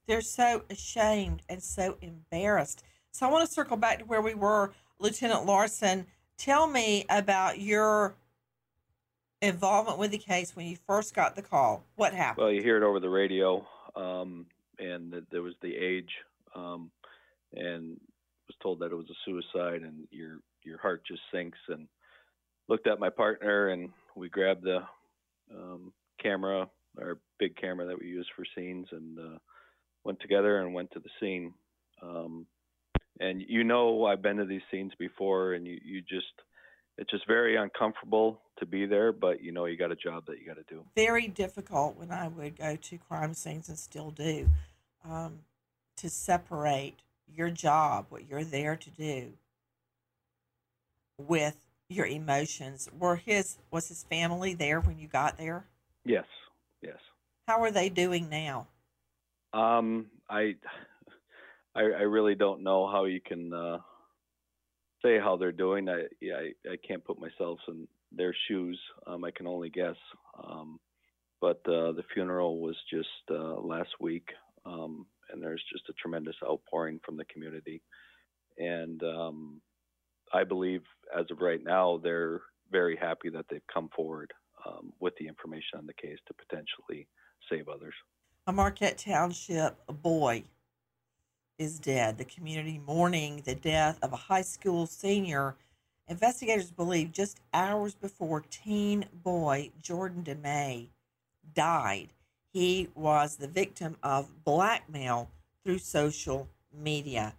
they're 0.08 0.22
so 0.22 0.64
ashamed 0.70 1.44
and 1.50 1.62
so 1.62 1.98
embarrassed. 2.02 2.84
So 3.12 3.28
I 3.28 3.32
want 3.32 3.48
to 3.48 3.54
circle 3.54 3.78
back 3.78 4.00
to 4.00 4.06
where 4.06 4.22
we 4.22 4.34
were, 4.34 4.72
Lieutenant 5.00 5.46
Larson. 5.46 6.08
Tell 6.38 6.66
me 6.68 7.06
about 7.10 7.60
your 7.60 8.16
involvement 9.42 10.00
with 10.00 10.12
the 10.12 10.18
case 10.18 10.56
when 10.56 10.66
you 10.66 10.78
first 10.88 11.14
got 11.14 11.36
the 11.36 11.42
call. 11.42 11.84
What 11.96 12.14
happened? 12.14 12.44
Well, 12.44 12.52
you 12.54 12.62
hear 12.64 12.78
it 12.78 12.84
over 12.84 13.00
the 13.00 13.10
radio, 13.10 13.66
um, 13.96 14.46
and 14.80 15.12
th- 15.12 15.26
there 15.32 15.42
was 15.44 15.54
the 15.62 15.76
age, 15.76 16.10
um, 16.56 16.90
and 17.54 18.00
was 18.48 18.56
told 18.64 18.80
that 18.80 18.92
it 18.92 18.96
was 18.96 19.10
a 19.10 19.20
suicide, 19.26 19.82
and 19.82 20.08
your 20.12 20.40
your 20.64 20.78
heart 20.80 21.04
just 21.06 21.22
sinks. 21.32 21.58
And 21.68 21.88
looked 22.68 22.88
at 22.88 23.00
my 23.00 23.10
partner, 23.10 23.70
and 23.70 23.90
we 24.16 24.30
grabbed 24.30 24.64
the 24.64 24.80
um, 25.54 25.92
camera, 26.22 26.70
our 27.02 27.18
big 27.40 27.56
camera 27.56 27.88
that 27.88 28.00
we 28.00 28.08
use 28.08 28.28
for 28.36 28.46
scenes, 28.56 28.88
and 28.92 29.20
uh, 29.20 29.38
went 30.04 30.20
together 30.20 30.60
and 30.60 30.74
went 30.74 30.92
to 30.92 31.00
the 31.00 31.10
scene. 31.20 31.54
Um, 32.02 32.46
and 33.20 33.44
you 33.48 33.64
know, 33.64 34.06
I've 34.06 34.22
been 34.22 34.38
to 34.38 34.46
these 34.46 34.62
scenes 34.72 34.94
before, 34.98 35.54
and 35.54 35.66
you 35.68 35.80
you 35.84 36.02
just 36.02 36.34
it's 36.98 37.12
just 37.12 37.26
very 37.28 37.56
uncomfortable 37.56 38.42
to 38.60 38.66
be 38.66 38.86
there, 38.86 39.12
but 39.12 39.42
you 39.42 39.52
know 39.52 39.66
you 39.66 39.78
got 39.78 39.92
a 39.92 39.96
job 39.96 40.26
that 40.28 40.40
you 40.40 40.46
got 40.46 40.58
to 40.58 40.74
do. 40.74 40.84
Very 40.96 41.28
difficult 41.28 41.98
when 41.98 42.12
I 42.12 42.28
would 42.28 42.58
go 42.58 42.76
to 42.76 42.98
crime 42.98 43.34
scenes 43.34 43.70
and 43.70 43.78
still 43.78 44.12
do 44.12 44.50
um, 45.08 45.40
to 45.98 46.10
separate 46.10 46.96
your 47.34 47.50
job, 47.50 48.08
what 48.10 48.28
you're 48.28 48.44
there 48.44 48.76
to 48.76 48.90
do, 48.90 49.34
with 51.18 51.58
your 51.90 52.06
emotions. 52.06 52.90
Were 52.98 53.18
his 53.18 53.58
was 53.72 53.88
his 53.88 54.04
family 54.04 54.54
there 54.54 54.80
when 54.80 55.00
you 55.00 55.08
got 55.08 55.38
there? 55.38 55.66
Yes, 56.06 56.26
yes. 56.82 56.98
How 57.48 57.62
are 57.62 57.72
they 57.72 57.90
doing 57.90 58.30
now? 58.30 58.68
Um, 59.54 60.08
I, 60.30 60.56
I, 61.76 61.82
I 61.82 62.04
really 62.04 62.36
don't 62.36 62.64
know 62.64 62.88
how 62.88 63.06
you 63.06 63.20
can 63.22 63.54
uh, 63.54 63.80
say 65.04 65.20
how 65.20 65.38
they're 65.38 65.52
doing. 65.52 65.90
I, 65.90 66.04
yeah, 66.22 66.36
I, 66.36 66.72
I 66.72 66.76
can't 66.88 67.04
put 67.04 67.20
myself 67.20 67.60
in 67.68 67.88
their 68.12 68.36
shoes. 68.48 68.80
Um, 69.08 69.24
I 69.24 69.32
can 69.32 69.48
only 69.48 69.70
guess. 69.70 69.96
Um, 70.44 70.80
but 71.42 71.62
uh, 71.68 71.94
the 71.94 72.04
funeral 72.14 72.62
was 72.62 72.76
just 72.92 73.08
uh, 73.32 73.60
last 73.62 73.90
week, 74.00 74.28
um, 74.66 75.06
and 75.32 75.42
there's 75.42 75.64
just 75.72 75.88
a 75.90 75.94
tremendous 75.94 76.36
outpouring 76.44 77.00
from 77.06 77.18
the 77.18 77.26
community. 77.26 77.82
And 78.58 79.02
um, 79.04 79.62
I 80.34 80.44
believe, 80.44 80.82
as 81.18 81.26
of 81.32 81.40
right 81.40 81.64
now, 81.64 82.00
they're 82.04 82.42
very 82.72 82.98
happy 82.98 83.30
that 83.30 83.46
they've 83.50 83.62
come 83.74 83.90
forward 83.96 84.32
um, 84.66 84.94
with 85.00 85.16
the 85.18 85.28
information 85.28 85.78
on 85.78 85.86
the 85.86 85.94
case 85.94 86.18
to 86.28 86.34
potentially 86.34 87.08
save 87.50 87.68
others. 87.68 87.94
A 88.48 88.52
Marquette 88.52 88.98
Township 88.98 89.78
boy 89.88 90.44
is 91.58 91.80
dead. 91.80 92.18
The 92.18 92.26
community 92.26 92.82
mourning 92.86 93.44
the 93.46 93.56
death 93.56 94.00
of 94.02 94.14
a 94.14 94.18
high 94.18 94.42
school 94.42 94.88
senior. 94.88 95.56
Investigators 96.08 96.72
believe 96.72 97.12
just 97.12 97.40
hours 97.54 97.94
before 97.94 98.42
teen 98.50 99.06
boy 99.14 99.72
Jordan 99.82 100.24
DeMay 100.24 100.88
died, 101.54 102.10
he 102.52 102.90
was 102.96 103.36
the 103.36 103.48
victim 103.48 103.98
of 104.02 104.44
blackmail 104.44 105.30
through 105.64 105.78
social 105.80 106.48
media. 106.74 107.36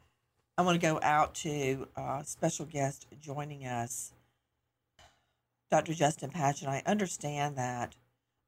I 0.57 0.63
want 0.63 0.81
to 0.81 0.87
go 0.87 1.01
out 1.03 1.35
to 1.37 1.89
a 1.97 2.23
special 2.25 2.67
guest 2.67 3.07
joining 3.21 3.67
us, 3.67 4.13
Dr. 5.71 5.95
Justin 5.95 6.31
Patchin. 6.31 6.69
I 6.69 6.83
understand 6.87 7.57
that 7.57 7.95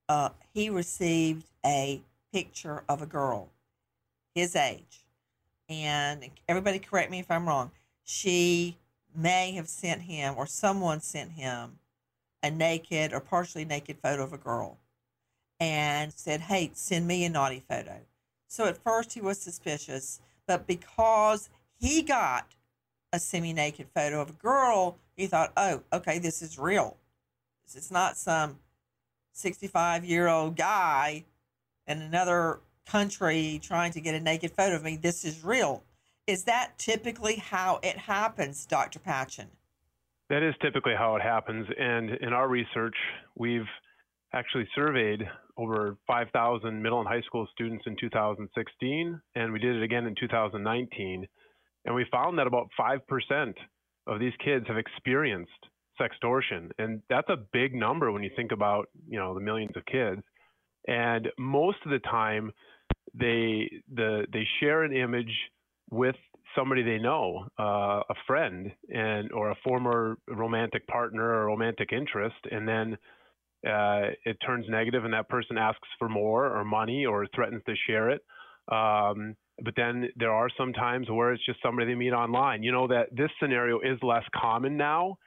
uh, 0.09 0.31
he 0.53 0.69
received 0.71 1.47
a 1.65 2.03
picture 2.33 2.83
of 2.89 3.03
a 3.03 3.07
girl 3.07 3.51
his 4.35 4.57
age. 4.57 5.05
And 5.69 6.29
everybody 6.49 6.79
correct 6.79 7.11
me 7.11 7.21
if 7.21 7.31
I'm 7.31 7.47
wrong. 7.47 7.71
She 8.03 8.79
may 9.15 9.53
have 9.53 9.69
sent 9.69 10.03
him 10.03 10.35
or 10.37 10.47
someone 10.47 11.01
sent 11.01 11.33
him 11.33 11.79
a 12.43 12.51
naked 12.51 13.13
or 13.13 13.21
partially 13.21 13.65
naked 13.65 13.99
photo 14.03 14.25
of 14.25 14.33
a 14.33 14.39
girl 14.39 14.79
and 15.61 16.13
said, 16.13 16.41
Hey, 16.41 16.71
send 16.75 17.07
me 17.07 17.25
a 17.25 17.31
naughty 17.31 17.63
photo. 17.69 18.01
So 18.49 18.67
at 18.67 18.83
first 18.83 19.13
he 19.13 19.21
was 19.21 19.39
suspicious, 19.39 20.21
but 20.47 20.67
because 20.67 21.49
he 21.79 22.03
got 22.03 22.55
a 23.13 23.19
semi 23.19 23.53
naked 23.53 23.87
photo 23.95 24.21
of 24.21 24.31
a 24.31 24.35
girl, 24.35 24.99
he 25.17 25.27
thought, 25.27 25.53
Oh, 25.57 25.83
okay, 25.93 26.19
this 26.19 26.43
is 26.43 26.59
real. 26.59 26.97
It's 27.77 27.91
not 27.91 28.17
some 28.17 28.59
65 29.33 30.05
year 30.05 30.29
old 30.29 30.57
guy 30.57 31.25
in 31.87 32.03
another 32.03 32.61
country 32.87 33.61
trying 33.63 33.93
to 33.93 34.01
get 34.01 34.15
a 34.15 34.21
naked 34.21 34.53
photo 34.53 34.77
of 34.77 34.83
me. 34.83 34.97
This 34.97 35.25
is 35.25 35.45
real. 35.45 35.85
Is 36.27 36.45
that 36.45 36.79
typically 36.79 37.37
how 37.37 37.81
it 37.83 37.97
happens, 37.97 38.65
Dr. 38.67 38.99
Patchin? 38.99 39.49
That 40.29 40.43
is 40.43 40.55
typically 40.63 40.95
how 40.97 41.17
it 41.17 41.23
happens. 41.23 41.67
And 41.79 42.11
in 42.11 42.33
our 42.33 42.49
research, 42.49 42.97
we've 43.37 43.67
actually 44.33 44.69
surveyed 44.75 45.23
over 45.57 45.97
5,000 46.07 46.83
middle 46.83 47.01
and 47.01 47.09
high 47.09 47.21
school 47.23 47.47
students 47.53 47.85
in 47.87 47.97
2016, 48.01 49.21
and 49.35 49.53
we 49.53 49.59
did 49.59 49.77
it 49.77 49.83
again 49.83 50.07
in 50.07 50.15
2019. 50.19 51.27
And 51.85 51.95
we 51.95 52.07
found 52.11 52.39
that 52.39 52.47
about 52.47 52.69
5% 52.79 53.55
of 54.07 54.21
these 54.21 54.33
kids 54.45 54.67
have 54.69 54.79
experienced 54.79 55.51
sextortion. 56.03 56.71
And 56.79 57.03
that's 57.09 57.29
a 57.29 57.37
big 57.53 57.75
number 57.75 58.11
when 58.11 58.23
you 58.23 58.31
think 58.35 58.53
about, 58.53 58.89
you 59.09 59.19
know, 59.19 59.35
the 59.35 59.41
millions 59.41 59.77
of 59.77 59.85
kids. 59.87 60.23
And 60.89 61.29
most 61.39 61.79
of 61.85 61.93
the 61.93 62.01
time, 62.01 62.53
they 63.15 63.71
the 63.95 64.27
they 64.33 64.47
share 64.61 64.83
an 64.83 64.97
image 64.97 65.33
with 65.91 66.17
somebody 66.57 66.83
they 66.83 66.99
know, 66.99 67.47
uh, 67.59 68.01
a 68.09 68.15
friend, 68.27 68.73
and 68.89 69.31
or 69.33 69.51
a 69.51 69.57
former 69.65 70.17
romantic 70.29 70.87
partner 70.87 71.23
or 71.23 71.47
romantic 71.47 71.93
interest, 71.93 72.37
and 72.51 72.67
then 72.67 72.97
uh, 73.67 74.11
it 74.25 74.37
turns 74.45 74.67
negative, 74.69 75.05
and 75.05 75.15
that 75.15 75.29
person 75.29 75.57
asks 75.57 75.89
for 75.99 76.09
more 76.09 76.47
or 76.47 76.65
money 76.65 77.07
or 77.07 77.27
threatens 77.35 77.63
to 77.67 77.75
share 77.87 78.11
it. 78.11 78.23
Um, 78.69 79.37
but 79.65 79.75
then 79.77 80.09
there 80.17 80.33
are 80.33 80.49
some 80.59 80.73
times 80.73 81.09
where 81.11 81.33
it's 81.33 81.45
just 81.45 81.63
somebody 81.63 81.93
they 81.93 81.95
meet 81.95 82.13
online. 82.13 82.63
You 82.63 82.73
know 82.73 82.89
that 82.89 83.09
this 83.13 83.31
scenario 83.41 83.81
is 83.81 83.99
less 84.03 84.25
common 84.35 84.77
now 84.77 85.19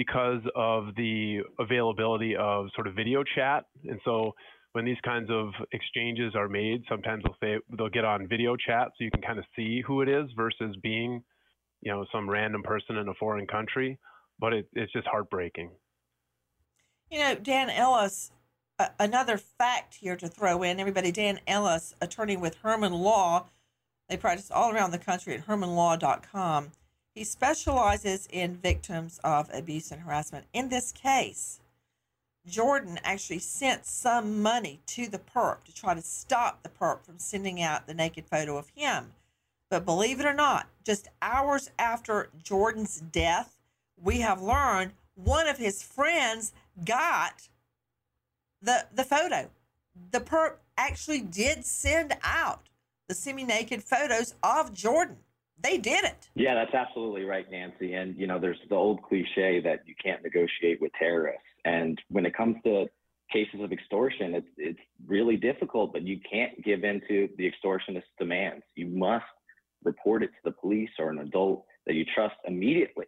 because 0.00 0.40
of 0.56 0.94
the 0.96 1.40
availability 1.58 2.34
of 2.34 2.68
sort 2.74 2.86
of 2.86 2.94
video 2.94 3.22
chat, 3.22 3.64
and 3.84 4.00
so 4.02 4.32
when 4.72 4.86
these 4.86 4.96
kinds 5.04 5.28
of 5.30 5.48
exchanges 5.72 6.34
are 6.34 6.48
made, 6.48 6.82
sometimes 6.88 7.22
they'll 7.22 7.36
say 7.42 7.60
they'll 7.76 7.90
get 7.90 8.06
on 8.06 8.26
video 8.26 8.56
chat 8.56 8.88
so 8.88 9.04
you 9.04 9.10
can 9.10 9.20
kind 9.20 9.38
of 9.38 9.44
see 9.54 9.82
who 9.86 10.00
it 10.00 10.08
is 10.08 10.24
versus 10.34 10.74
being, 10.82 11.22
you 11.82 11.92
know, 11.92 12.06
some 12.10 12.30
random 12.30 12.62
person 12.62 12.96
in 12.96 13.08
a 13.08 13.14
foreign 13.20 13.46
country. 13.46 13.98
But 14.38 14.54
it, 14.54 14.68
it's 14.72 14.90
just 14.90 15.06
heartbreaking. 15.06 15.70
You 17.10 17.18
know, 17.18 17.34
Dan 17.34 17.68
Ellis, 17.68 18.30
another 18.98 19.36
fact 19.36 19.96
here 19.96 20.16
to 20.16 20.28
throw 20.28 20.62
in 20.62 20.80
everybody, 20.80 21.12
Dan 21.12 21.40
Ellis, 21.46 21.94
attorney 22.00 22.38
with 22.38 22.54
Herman 22.62 22.94
Law, 22.94 23.48
they 24.08 24.16
practice 24.16 24.50
all 24.50 24.74
around 24.74 24.92
the 24.92 24.98
country 24.98 25.34
at 25.34 25.46
hermanlaw.com. 25.46 26.70
He 27.20 27.24
specializes 27.24 28.26
in 28.32 28.56
victims 28.56 29.20
of 29.22 29.50
abuse 29.52 29.92
and 29.92 30.00
harassment. 30.00 30.46
In 30.54 30.70
this 30.70 30.90
case, 30.90 31.60
Jordan 32.46 32.98
actually 33.04 33.40
sent 33.40 33.84
some 33.84 34.40
money 34.40 34.80
to 34.86 35.06
the 35.06 35.18
perp 35.18 35.64
to 35.64 35.74
try 35.74 35.92
to 35.92 36.00
stop 36.00 36.62
the 36.62 36.70
perp 36.70 37.04
from 37.04 37.18
sending 37.18 37.60
out 37.60 37.86
the 37.86 37.92
naked 37.92 38.24
photo 38.24 38.56
of 38.56 38.70
him. 38.74 39.12
But 39.68 39.84
believe 39.84 40.18
it 40.18 40.24
or 40.24 40.32
not, 40.32 40.68
just 40.82 41.08
hours 41.20 41.70
after 41.78 42.30
Jordan's 42.42 42.98
death, 42.98 43.54
we 44.02 44.20
have 44.20 44.40
learned 44.40 44.92
one 45.14 45.46
of 45.46 45.58
his 45.58 45.82
friends 45.82 46.54
got 46.86 47.48
the 48.62 48.86
the 48.94 49.04
photo. 49.04 49.50
The 50.10 50.20
perp 50.20 50.54
actually 50.78 51.20
did 51.20 51.66
send 51.66 52.16
out 52.22 52.70
the 53.08 53.14
semi-naked 53.14 53.84
photos 53.84 54.36
of 54.42 54.72
Jordan. 54.72 55.18
They 55.62 55.78
did 55.78 56.04
it. 56.04 56.28
Yeah, 56.34 56.54
that's 56.54 56.74
absolutely 56.74 57.24
right, 57.24 57.50
Nancy. 57.50 57.94
And 57.94 58.16
you 58.16 58.26
know, 58.26 58.38
there's 58.38 58.58
the 58.68 58.76
old 58.76 59.02
cliche 59.02 59.60
that 59.60 59.80
you 59.86 59.94
can't 60.02 60.22
negotiate 60.22 60.80
with 60.80 60.92
terrorists. 60.98 61.42
And 61.64 62.00
when 62.08 62.24
it 62.24 62.34
comes 62.36 62.56
to 62.64 62.86
cases 63.32 63.60
of 63.60 63.72
extortion, 63.72 64.34
it's 64.34 64.48
it's 64.56 64.80
really 65.06 65.36
difficult, 65.36 65.92
but 65.92 66.02
you 66.02 66.18
can't 66.30 66.62
give 66.64 66.84
in 66.84 67.00
to 67.08 67.28
the 67.36 67.50
extortionist 67.50 68.08
demands. 68.18 68.64
You 68.74 68.86
must 68.86 69.24
report 69.84 70.22
it 70.22 70.28
to 70.28 70.40
the 70.44 70.52
police 70.52 70.90
or 70.98 71.10
an 71.10 71.18
adult 71.18 71.64
that 71.86 71.94
you 71.94 72.04
trust 72.14 72.36
immediately 72.46 73.06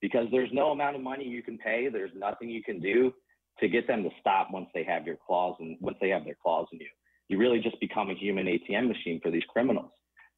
because 0.00 0.26
there's 0.30 0.50
no 0.52 0.70
amount 0.70 0.96
of 0.96 1.02
money 1.02 1.24
you 1.26 1.42
can 1.42 1.58
pay. 1.58 1.88
There's 1.88 2.10
nothing 2.14 2.50
you 2.50 2.62
can 2.62 2.80
do 2.80 3.12
to 3.60 3.68
get 3.68 3.86
them 3.86 4.02
to 4.02 4.10
stop 4.20 4.48
once 4.50 4.68
they 4.74 4.84
have 4.84 5.06
your 5.06 5.16
claws 5.26 5.56
and 5.60 5.76
once 5.80 5.96
they 6.00 6.08
have 6.08 6.24
their 6.24 6.36
claws 6.42 6.66
in 6.72 6.80
you. 6.80 6.88
You 7.28 7.38
really 7.38 7.60
just 7.60 7.80
become 7.80 8.10
a 8.10 8.14
human 8.14 8.46
ATM 8.46 8.88
machine 8.88 9.20
for 9.22 9.30
these 9.30 9.44
criminals. 9.48 9.90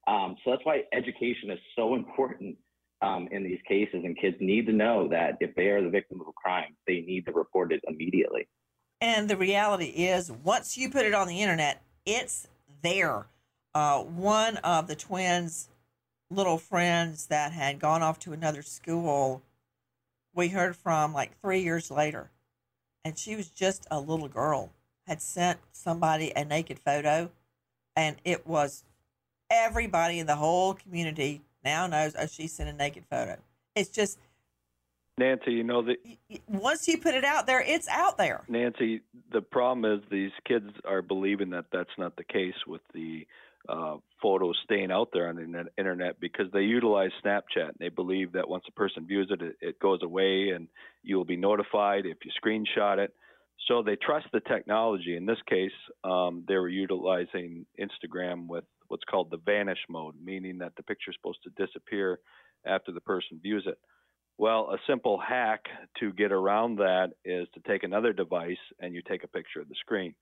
Um, 0.06 0.36
so 0.44 0.50
that's 0.50 0.64
why 0.64 0.82
education 0.92 1.50
is 1.50 1.58
so 1.74 1.94
important 1.94 2.56
um, 3.02 3.28
in 3.30 3.42
these 3.42 3.60
cases, 3.68 4.02
and 4.04 4.18
kids 4.18 4.36
need 4.40 4.66
to 4.66 4.72
know 4.72 5.08
that 5.08 5.36
if 5.40 5.54
they 5.54 5.66
are 5.68 5.82
the 5.82 5.90
victim 5.90 6.20
of 6.20 6.28
a 6.28 6.32
crime, 6.32 6.76
they 6.86 7.00
need 7.00 7.26
to 7.26 7.32
report 7.32 7.72
it 7.72 7.80
immediately. 7.86 8.48
And 9.00 9.28
the 9.28 9.36
reality 9.36 9.86
is, 9.86 10.32
once 10.32 10.78
you 10.78 10.88
put 10.88 11.04
it 11.04 11.14
on 11.14 11.28
the 11.28 11.42
internet, 11.42 11.82
it's 12.06 12.48
there. 12.82 13.26
Uh, 13.74 14.02
one 14.02 14.56
of 14.58 14.86
the 14.86 14.96
twins' 14.96 15.68
little 16.30 16.56
friends 16.56 17.26
that 17.26 17.52
had 17.52 17.78
gone 17.78 18.02
off 18.02 18.18
to 18.20 18.32
another 18.32 18.62
school, 18.62 19.42
we 20.34 20.48
heard 20.48 20.74
from 20.74 21.12
like 21.12 21.38
three 21.40 21.60
years 21.60 21.90
later, 21.90 22.30
and 23.04 23.18
she 23.18 23.36
was 23.36 23.48
just 23.48 23.86
a 23.90 24.00
little 24.00 24.28
girl, 24.28 24.72
had 25.06 25.20
sent 25.20 25.58
somebody 25.72 26.32
a 26.34 26.44
naked 26.44 26.78
photo, 26.78 27.30
and 27.94 28.16
it 28.24 28.46
was 28.46 28.84
everybody 29.50 30.18
in 30.18 30.26
the 30.26 30.36
whole 30.36 30.74
community 30.74 31.42
now 31.64 31.86
knows, 31.86 32.14
oh, 32.18 32.26
she 32.26 32.46
sent 32.46 32.68
a 32.68 32.72
naked 32.72 33.04
photo. 33.10 33.36
It's 33.74 33.90
just 33.90 34.18
Nancy, 35.18 35.52
you 35.52 35.64
know 35.64 35.82
that 35.82 35.96
once 36.46 36.86
you 36.86 36.98
put 36.98 37.14
it 37.14 37.24
out 37.24 37.46
there, 37.46 37.62
it's 37.62 37.88
out 37.88 38.18
there. 38.18 38.42
Nancy, 38.48 39.00
the 39.32 39.40
problem 39.40 39.90
is 39.90 40.04
these 40.10 40.32
kids 40.46 40.70
are 40.84 41.00
believing 41.00 41.50
that 41.50 41.66
that's 41.72 41.90
not 41.96 42.16
the 42.16 42.24
case 42.24 42.54
with 42.66 42.82
the 42.92 43.26
uh, 43.66 43.96
photos 44.20 44.58
staying 44.64 44.92
out 44.92 45.08
there 45.14 45.28
on 45.28 45.36
the 45.36 45.64
internet 45.78 46.20
because 46.20 46.46
they 46.52 46.60
utilize 46.60 47.10
Snapchat. 47.24 47.68
and 47.68 47.76
They 47.78 47.88
believe 47.88 48.32
that 48.32 48.46
once 48.48 48.64
a 48.68 48.72
person 48.72 49.06
views 49.06 49.28
it, 49.30 49.40
it, 49.40 49.56
it 49.62 49.78
goes 49.80 50.02
away 50.02 50.50
and 50.50 50.68
you 51.02 51.16
will 51.16 51.24
be 51.24 51.36
notified 51.36 52.04
if 52.04 52.18
you 52.24 52.30
screenshot 52.44 52.98
it. 52.98 53.14
So 53.68 53.82
they 53.82 53.96
trust 53.96 54.26
the 54.34 54.40
technology. 54.40 55.16
In 55.16 55.24
this 55.24 55.38
case, 55.48 55.72
um, 56.04 56.44
they 56.46 56.56
were 56.56 56.68
utilizing 56.68 57.64
Instagram 57.80 58.48
with 58.48 58.64
what's 58.88 59.04
called 59.04 59.30
the 59.30 59.38
vanish 59.38 59.78
mode, 59.88 60.14
meaning 60.22 60.58
that 60.58 60.72
the 60.76 60.82
picture 60.82 61.10
is 61.10 61.16
supposed 61.20 61.42
to 61.44 61.66
disappear 61.66 62.18
after 62.66 62.92
the 62.92 63.00
person 63.00 63.40
views 63.42 63.64
it. 63.66 63.78
Well, 64.38 64.70
a 64.72 64.78
simple 64.86 65.18
hack 65.18 65.64
to 66.00 66.12
get 66.12 66.30
around 66.30 66.76
that 66.76 67.12
is 67.24 67.48
to 67.54 67.60
take 67.66 67.84
another 67.84 68.12
device 68.12 68.56
and 68.80 68.94
you 68.94 69.02
take 69.08 69.24
a 69.24 69.28
picture 69.28 69.60
of 69.60 69.68
the 69.68 69.74
screen. 69.80 70.14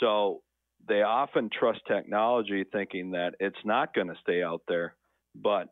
So 0.00 0.42
they 0.88 1.02
often 1.02 1.48
trust 1.56 1.80
technology 1.86 2.64
thinking 2.72 3.12
that 3.12 3.34
it's 3.38 3.56
not 3.64 3.94
going 3.94 4.08
to 4.08 4.16
stay 4.20 4.42
out 4.42 4.62
there, 4.68 4.96
but 5.34 5.68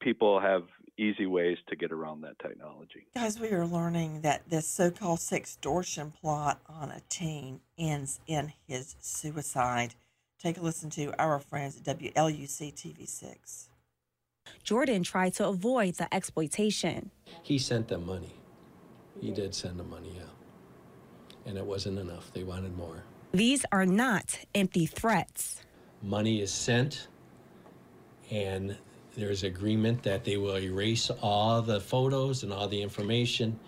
people 0.00 0.40
have 0.40 0.62
easy 0.98 1.26
ways 1.26 1.56
to 1.68 1.76
get 1.76 1.92
around 1.92 2.22
that 2.22 2.38
technology. 2.40 3.06
Guys, 3.14 3.38
we 3.38 3.50
are 3.50 3.66
learning 3.66 4.22
that 4.22 4.42
this 4.48 4.66
so 4.66 4.90
called 4.90 5.20
sextortion 5.20 6.12
plot 6.12 6.60
on 6.68 6.90
a 6.90 7.00
teen 7.08 7.60
ends 7.78 8.20
in 8.26 8.52
his 8.66 8.96
suicide. 9.00 9.94
Take 10.38 10.56
a 10.56 10.60
listen 10.60 10.88
to 10.90 11.12
our 11.20 11.40
friends 11.40 11.76
at 11.76 11.98
WLUC 11.98 12.72
TV 12.72 13.08
6. 13.08 13.68
Jordan 14.62 15.02
tried 15.02 15.34
to 15.34 15.48
avoid 15.48 15.94
the 15.94 16.12
exploitation. 16.14 17.10
He 17.42 17.58
sent 17.58 17.88
them 17.88 18.06
money. 18.06 18.34
He 19.20 19.32
did 19.32 19.52
send 19.52 19.80
them 19.80 19.90
money, 19.90 20.12
yeah. 20.14 20.22
And 21.44 21.58
it 21.58 21.66
wasn't 21.66 21.98
enough. 21.98 22.32
They 22.32 22.44
wanted 22.44 22.76
more. 22.76 23.02
These 23.32 23.66
are 23.72 23.84
not 23.84 24.38
empty 24.54 24.86
threats. 24.86 25.62
Money 26.02 26.40
is 26.40 26.52
sent, 26.52 27.08
and 28.30 28.76
there's 29.16 29.42
agreement 29.42 30.04
that 30.04 30.24
they 30.24 30.36
will 30.36 30.58
erase 30.58 31.10
all 31.20 31.60
the 31.62 31.80
photos 31.80 32.44
and 32.44 32.52
all 32.52 32.68
the 32.68 32.80
information, 32.80 33.58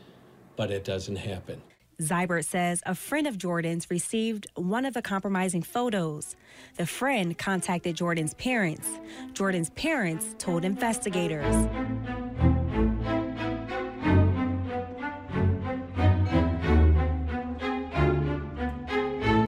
but 0.55 0.71
it 0.71 0.85
doesn't 0.85 1.17
happen. 1.17 1.61
Zyburt 2.01 2.47
says 2.47 2.83
a 2.87 2.95
friend 2.95 3.27
of 3.27 3.37
Jordan's 3.37 3.91
received 3.91 4.47
one 4.55 4.87
of 4.87 4.95
the 4.95 5.03
compromising 5.03 5.63
photos. 5.63 6.35
The 6.77 6.87
friend 6.87 7.37
contacted 7.37 7.97
Jordan's 7.97 8.33
parents. 8.35 8.89
Jordan's 9.35 9.71
parents 9.71 10.35
told 10.39 10.65
investigators. 10.65 11.55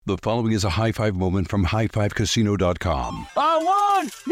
The 0.05 0.19
following 0.19 0.53
is 0.53 0.65
a 0.65 0.71
high 0.71 0.93
five 0.93 1.17
moment 1.17 1.49
from 1.49 1.65
highfivecasino.com. 1.65 3.27
I 3.35 3.59
won! 3.63 4.32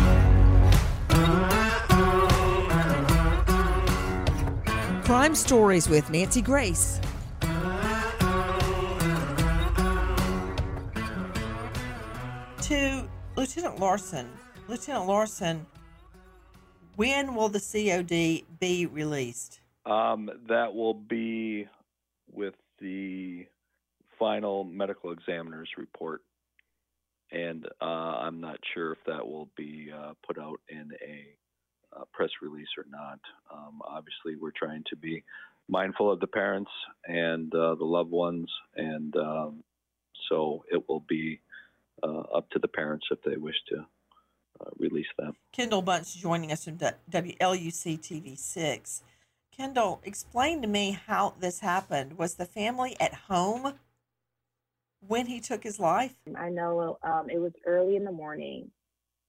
Crime 5.11 5.35
Stories 5.35 5.89
with 5.89 6.09
Nancy 6.09 6.41
Grace. 6.41 7.01
To 12.61 13.09
Lieutenant 13.35 13.77
Larson, 13.77 14.29
Lieutenant 14.69 15.07
Larson, 15.07 15.65
when 16.95 17.35
will 17.35 17.49
the 17.49 17.59
COD 17.59 18.45
be 18.61 18.85
released? 18.85 19.59
Um, 19.85 20.29
that 20.47 20.73
will 20.73 20.93
be 20.93 21.67
with 22.31 22.55
the 22.79 23.47
final 24.17 24.63
medical 24.63 25.11
examiner's 25.11 25.71
report. 25.75 26.21
And 27.33 27.67
uh, 27.81 27.83
I'm 27.83 28.39
not 28.39 28.59
sure 28.73 28.93
if 28.93 28.99
that 29.07 29.27
will 29.27 29.49
be 29.57 29.91
uh, 29.93 30.13
put 30.25 30.39
out 30.39 30.61
in 30.69 30.91
a 31.05 31.35
uh, 31.95 32.03
press 32.13 32.29
release 32.41 32.67
or 32.77 32.85
not. 32.89 33.19
Um, 33.51 33.81
obviously, 33.85 34.35
we're 34.39 34.51
trying 34.51 34.83
to 34.89 34.95
be 34.95 35.23
mindful 35.69 36.11
of 36.11 36.19
the 36.19 36.27
parents 36.27 36.71
and 37.05 37.53
uh, 37.53 37.75
the 37.75 37.85
loved 37.85 38.11
ones, 38.11 38.49
and 38.75 39.15
um, 39.15 39.63
so 40.29 40.63
it 40.71 40.87
will 40.87 41.03
be 41.07 41.39
uh, 42.03 42.23
up 42.35 42.49
to 42.51 42.59
the 42.59 42.67
parents 42.67 43.07
if 43.11 43.21
they 43.23 43.37
wish 43.37 43.55
to 43.69 43.77
uh, 43.77 44.69
release 44.77 45.07
them. 45.17 45.33
Kendall 45.51 45.81
Bunch 45.81 46.15
joining 46.17 46.51
us 46.51 46.65
from 46.65 46.77
WLUC 46.77 47.99
TV 47.99 48.37
6. 48.37 49.03
Kendall, 49.55 50.01
explain 50.03 50.61
to 50.61 50.67
me 50.67 50.97
how 51.07 51.35
this 51.39 51.59
happened. 51.59 52.17
Was 52.17 52.35
the 52.35 52.45
family 52.45 52.95
at 52.99 53.13
home 53.13 53.73
when 55.05 55.25
he 55.25 55.39
took 55.39 55.63
his 55.63 55.79
life? 55.79 56.15
I 56.35 56.49
know 56.49 56.97
um, 57.03 57.29
it 57.29 57.39
was 57.39 57.51
early 57.65 57.95
in 57.95 58.05
the 58.05 58.11
morning. 58.11 58.71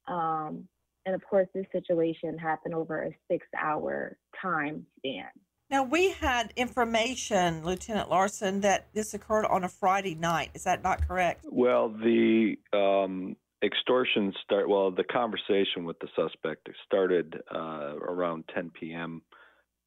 Um, 0.06 0.68
and 1.06 1.14
of 1.14 1.22
course, 1.28 1.48
this 1.54 1.66
situation 1.72 2.38
happened 2.38 2.74
over 2.74 3.02
a 3.02 3.10
six 3.30 3.46
hour 3.60 4.16
time 4.40 4.86
span. 4.98 5.26
Now, 5.70 5.84
we 5.84 6.10
had 6.12 6.52
information, 6.56 7.64
Lieutenant 7.64 8.10
Larson, 8.10 8.60
that 8.60 8.88
this 8.92 9.14
occurred 9.14 9.46
on 9.46 9.64
a 9.64 9.68
Friday 9.68 10.14
night. 10.14 10.50
Is 10.54 10.64
that 10.64 10.82
not 10.82 11.08
correct? 11.08 11.46
Well, 11.50 11.88
the 11.88 12.56
um, 12.74 13.36
extortion 13.64 14.34
start. 14.44 14.68
Well, 14.68 14.90
the 14.90 15.04
conversation 15.04 15.84
with 15.84 15.98
the 16.00 16.08
suspect 16.14 16.68
started 16.84 17.40
uh, 17.54 17.96
around 17.96 18.44
10 18.54 18.70
p.m. 18.78 19.22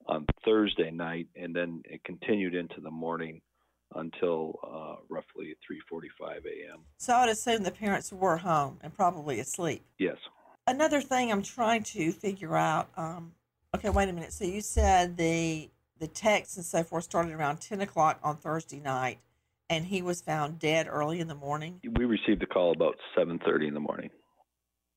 on 0.08 0.25
Thursday 0.43 0.89
night, 0.89 1.28
and 1.36 1.56
then 1.56 1.84
it 1.86 2.04
continued 2.04 2.56
into 2.56 2.82
the 2.82 2.91
morning 2.91 3.41
until 3.93 4.60
uh, 4.63 4.95
roughly 5.08 5.56
3:45 5.69 6.38
a.m. 6.45 6.80
So 6.97 7.13
I 7.13 7.21
would 7.21 7.32
assume 7.32 7.62
the 7.62 7.71
parents 7.71 8.12
were 8.12 8.38
home 8.38 8.80
and 8.82 8.91
probably 8.93 9.39
asleep. 9.39 9.84
Yes. 9.99 10.17
Another 10.67 10.99
thing 11.01 11.32
I'm 11.32 11.43
trying 11.43 11.84
to 11.84 12.12
figure 12.12 12.56
out. 12.56 12.89
Um, 12.97 13.34
okay, 13.75 13.89
wait 13.89 14.10
a 14.10 14.13
minute. 14.13 14.34
So 14.34 14.45
you 14.45 14.62
said 14.62 15.17
the 15.17 15.69
the 15.99 16.08
texts 16.08 16.58
and 16.58 16.65
so 16.65 16.84
forth 16.84 17.06
started 17.06 17.32
around 17.32 17.62
10 17.62 17.80
o'clock 17.82 18.19
on 18.21 18.36
Thursday 18.36 18.80
night, 18.80 19.19
and 19.69 19.86
he 19.86 20.01
was 20.01 20.21
found 20.21 20.60
dead 20.60 20.88
early 20.89 21.19
in 21.19 21.28
the 21.28 21.36
morning. 21.36 21.80
We 21.84 22.06
received 22.06 22.41
a 22.43 22.47
call 22.47 22.71
about 22.71 22.97
7:30 23.15 23.67
in 23.67 23.73
the 23.73 23.80
morning 23.80 24.10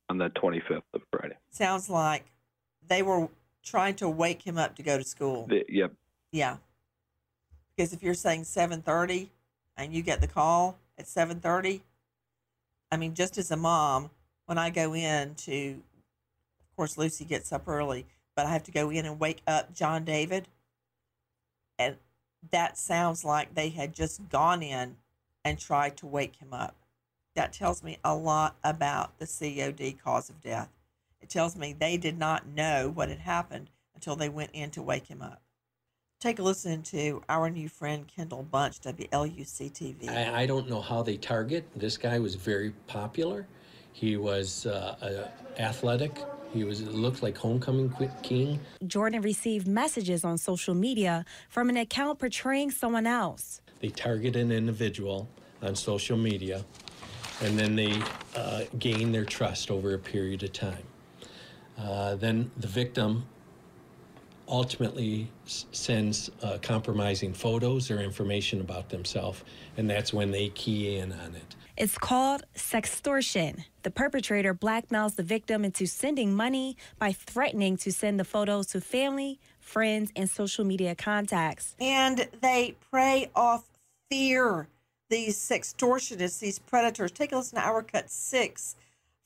on 0.09 0.17
the 0.17 0.29
25th 0.29 0.81
of 0.93 1.01
Friday. 1.11 1.35
Sounds 1.51 1.89
like 1.89 2.25
they 2.87 3.03
were 3.03 3.29
trying 3.63 3.95
to 3.95 4.09
wake 4.09 4.41
him 4.41 4.57
up 4.57 4.75
to 4.75 4.83
go 4.83 4.97
to 4.97 5.03
school. 5.03 5.45
The, 5.47 5.63
yep. 5.69 5.93
Yeah. 6.31 6.57
Because 7.75 7.93
if 7.93 8.01
you're 8.01 8.15
saying 8.15 8.43
7:30 8.43 9.29
and 9.77 9.93
you 9.93 10.01
get 10.01 10.19
the 10.19 10.27
call 10.27 10.79
at 10.97 11.05
7:30, 11.05 11.81
I 12.91 12.97
mean, 12.97 13.13
just 13.13 13.37
as 13.37 13.51
a 13.51 13.57
mom, 13.57 14.09
when 14.49 14.57
I 14.57 14.71
go 14.71 14.95
in 14.95 15.35
to, 15.35 15.73
of 15.73 16.75
course, 16.75 16.97
Lucy 16.97 17.23
gets 17.23 17.53
up 17.53 17.67
early, 17.67 18.07
but 18.35 18.47
I 18.47 18.51
have 18.51 18.63
to 18.63 18.71
go 18.71 18.89
in 18.89 19.05
and 19.05 19.19
wake 19.19 19.43
up 19.45 19.75
John 19.75 20.03
David, 20.03 20.47
and 21.77 21.97
that 22.49 22.75
sounds 22.75 23.23
like 23.23 23.53
they 23.53 23.69
had 23.69 23.93
just 23.93 24.27
gone 24.27 24.63
in 24.63 24.95
and 25.45 25.59
tried 25.59 25.97
to 25.97 26.07
wake 26.07 26.37
him 26.37 26.51
up. 26.51 26.75
That 27.35 27.53
tells 27.53 27.83
me 27.83 27.99
a 28.03 28.15
lot 28.15 28.55
about 28.63 29.19
the 29.19 29.27
COD 29.27 30.03
cause 30.03 30.31
of 30.31 30.41
death. 30.41 30.69
It 31.21 31.29
tells 31.29 31.55
me 31.55 31.75
they 31.77 31.97
did 31.97 32.17
not 32.17 32.47
know 32.47 32.91
what 32.91 33.09
had 33.09 33.19
happened 33.19 33.69
until 33.93 34.15
they 34.15 34.29
went 34.29 34.49
in 34.53 34.71
to 34.71 34.81
wake 34.81 35.09
him 35.09 35.21
up. 35.21 35.43
Take 36.19 36.39
a 36.39 36.43
listen 36.43 36.81
to 36.83 37.21
our 37.29 37.51
new 37.51 37.69
friend 37.69 38.07
Kendall 38.07 38.41
Bunch, 38.41 38.81
WLUC 38.81 39.71
TV. 39.71 40.09
I, 40.09 40.41
I 40.41 40.45
don't 40.47 40.67
know 40.67 40.81
how 40.81 41.03
they 41.03 41.17
target. 41.17 41.65
This 41.75 41.97
guy 41.97 42.17
was 42.17 42.33
very 42.33 42.71
popular. 42.87 43.45
He 43.93 44.17
was 44.17 44.65
uh, 44.65 45.29
athletic. 45.57 46.23
He 46.53 46.63
was 46.63 46.81
looked 46.87 47.21
like 47.21 47.37
homecoming 47.37 47.93
king. 48.23 48.59
Jordan 48.87 49.21
received 49.21 49.67
messages 49.67 50.23
on 50.23 50.37
social 50.37 50.73
media 50.73 51.25
from 51.49 51.69
an 51.69 51.77
account 51.77 52.17
portraying 52.19 52.71
someone 52.71 53.05
else. 53.05 53.61
They 53.81 53.89
target 53.89 54.35
an 54.35 54.51
individual 54.51 55.27
on 55.61 55.75
social 55.75 56.17
media, 56.17 56.65
and 57.41 57.57
then 57.59 57.75
they 57.75 58.01
uh, 58.35 58.63
gain 58.79 59.11
their 59.11 59.25
trust 59.25 59.69
over 59.69 59.93
a 59.93 59.99
period 59.99 60.41
of 60.43 60.53
time. 60.53 60.83
Uh, 61.77 62.15
then 62.15 62.49
the 62.57 62.67
victim 62.67 63.25
ultimately 64.47 65.29
s- 65.45 65.65
sends 65.71 66.31
uh, 66.41 66.57
compromising 66.61 67.33
photos 67.33 67.91
or 67.91 67.99
information 68.01 68.59
about 68.61 68.89
themselves, 68.89 69.43
and 69.77 69.89
that's 69.89 70.11
when 70.13 70.31
they 70.31 70.49
key 70.49 70.97
in 70.97 71.11
on 71.13 71.35
it. 71.35 71.55
It's 71.77 71.97
called 71.97 72.43
sextortion. 72.55 73.65
The 73.89 73.93
perpetrator 73.93 74.53
blackmails 74.53 75.15
the 75.15 75.23
victim 75.23 75.65
into 75.65 75.87
sending 75.87 76.35
money 76.35 76.77
by 76.99 77.11
threatening 77.11 77.75
to 77.77 77.91
send 77.91 78.19
the 78.19 78.23
photos 78.23 78.67
to 78.67 78.81
family, 78.81 79.39
friends, 79.59 80.11
and 80.15 80.29
social 80.29 80.63
media 80.63 80.93
contacts. 80.93 81.75
And 81.79 82.27
they 82.39 82.75
prey 82.91 83.31
off 83.35 83.63
fear. 84.07 84.67
These 85.09 85.37
sextortionists, 85.39 86.37
these 86.37 86.59
predators. 86.59 87.11
Take 87.11 87.31
a 87.31 87.37
listen 87.37 87.57
to 87.57 87.65
our 87.65 87.81
cut 87.81 88.11
six 88.11 88.75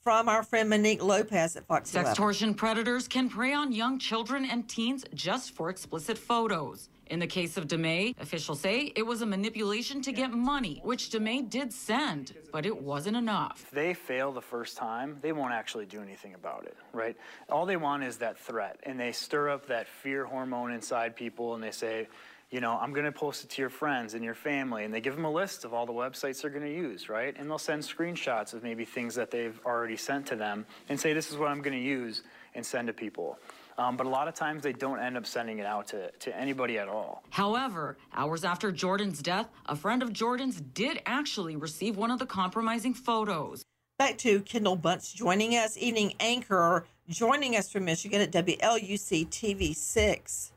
from 0.02 0.30
our 0.30 0.44
friend 0.44 0.70
Monique 0.70 1.04
Lopez 1.04 1.58
at 1.58 1.68
Fox 1.68 1.94
11. 1.94 2.14
Sextortion 2.14 2.56
predators 2.56 3.10
can 3.10 3.28
prey 3.28 3.52
on 3.52 3.74
young 3.74 4.00
children 4.00 4.46
and 4.46 4.70
teens 4.70 5.04
just 5.14 5.52
for 5.52 5.70
explicit 5.70 6.18
photos. 6.18 6.88
In 7.08 7.20
the 7.20 7.28
case 7.28 7.58
of 7.58 7.68
DeMay, 7.68 8.16
officials 8.20 8.62
say 8.62 8.92
it 8.96 9.06
was 9.06 9.22
a 9.22 9.26
manipulation 9.26 10.02
to 10.04 10.12
get 10.12 10.32
money, 10.32 10.80
which 10.84 11.10
DeMay 11.10 11.50
did 11.50 11.74
send, 11.74 12.34
but 12.52 12.66
it 12.66 12.82
wasn't 12.82 13.18
enough. 13.18 13.64
If 13.66 13.72
they 13.72 13.94
fail 13.94 14.32
the 14.32 14.42
first 14.42 14.78
time, 14.78 15.18
they 15.22 15.34
won't 15.34 15.54
actually 15.54 15.86
do 15.86 16.02
anything 16.02 16.34
about 16.34 16.66
it, 16.66 16.78
right? 16.94 17.18
All 17.50 17.66
they 17.66 17.78
want 17.78 18.04
is 18.04 18.18
that 18.18 18.38
threat, 18.38 18.80
and 18.84 19.00
they 19.00 19.12
stir 19.12 19.50
up 19.50 19.68
that 19.68 19.88
fear 19.88 20.26
hormone 20.26 20.72
inside 20.72 21.16
people, 21.16 21.56
and 21.56 21.64
they 21.64 21.72
say, 21.72 22.08
you 22.50 22.62
know, 22.62 22.78
I'm 22.80 22.94
going 22.94 23.06
to 23.06 23.12
post 23.12 23.44
it 23.44 23.50
to 23.52 23.62
your 23.62 23.70
friends 23.70 24.14
and 24.14 24.24
your 24.24 24.36
family, 24.36 24.86
and 24.86 24.94
they 24.94 25.02
give 25.02 25.16
them 25.16 25.26
a 25.26 25.32
list 25.32 25.66
of 25.66 25.74
all 25.74 25.86
the 25.86 25.94
websites 25.94 26.42
they're 26.42 26.52
going 26.52 26.66
to 26.66 26.74
use, 26.74 27.10
right? 27.10 27.36
And 27.38 27.50
they'll 27.50 27.58
send 27.58 27.82
screenshots 27.82 28.54
of 28.54 28.62
maybe 28.62 28.86
things 28.86 29.16
that 29.16 29.32
they've 29.32 29.60
already 29.66 29.98
sent 29.98 30.28
to 30.28 30.36
them 30.36 30.66
and 30.88 31.00
say, 31.00 31.14
this 31.14 31.32
is 31.32 31.38
what 31.38 31.50
I'm 31.50 31.62
going 31.62 31.78
to 31.78 31.84
use 31.84 32.22
and 32.54 32.64
send 32.64 32.88
to 32.88 32.94
people. 32.94 33.40
Um, 33.78 33.98
but 33.98 34.06
a 34.06 34.10
lot 34.10 34.28
of 34.28 34.36
times 34.36 34.64
they 34.64 34.74
don't 34.74 35.00
end 35.00 35.18
up 35.18 35.26
sending 35.26 35.60
it 35.60 35.66
out 35.66 35.88
to, 35.88 36.12
to 36.12 36.38
anybody 36.38 36.78
at 36.78 36.88
all. 36.88 37.24
However, 37.32 37.98
hours 38.14 38.44
after 38.44 38.72
Jordan's 38.72 39.22
death, 39.22 39.48
a 39.66 39.76
friend 39.76 40.04
of 40.04 40.14
Jordan's 40.14 40.62
did 40.62 41.02
actually 41.06 41.56
receive 41.56 41.98
one 41.98 42.12
of 42.12 42.20
the 42.20 42.26
compromising 42.26 42.94
photos. 42.94 43.66
Back 43.98 44.18
to 44.20 44.42
Kendall 44.42 44.76
Bunch 44.76 45.16
joining 45.16 45.52
us, 45.54 45.78
evening 45.78 46.14
anchor, 46.20 46.86
joining 47.10 47.56
us 47.56 47.72
from 47.72 47.86
Michigan 47.86 48.22
at 48.22 48.32
WLUC 48.32 49.28
TV 49.30 49.76
6. 49.76 50.52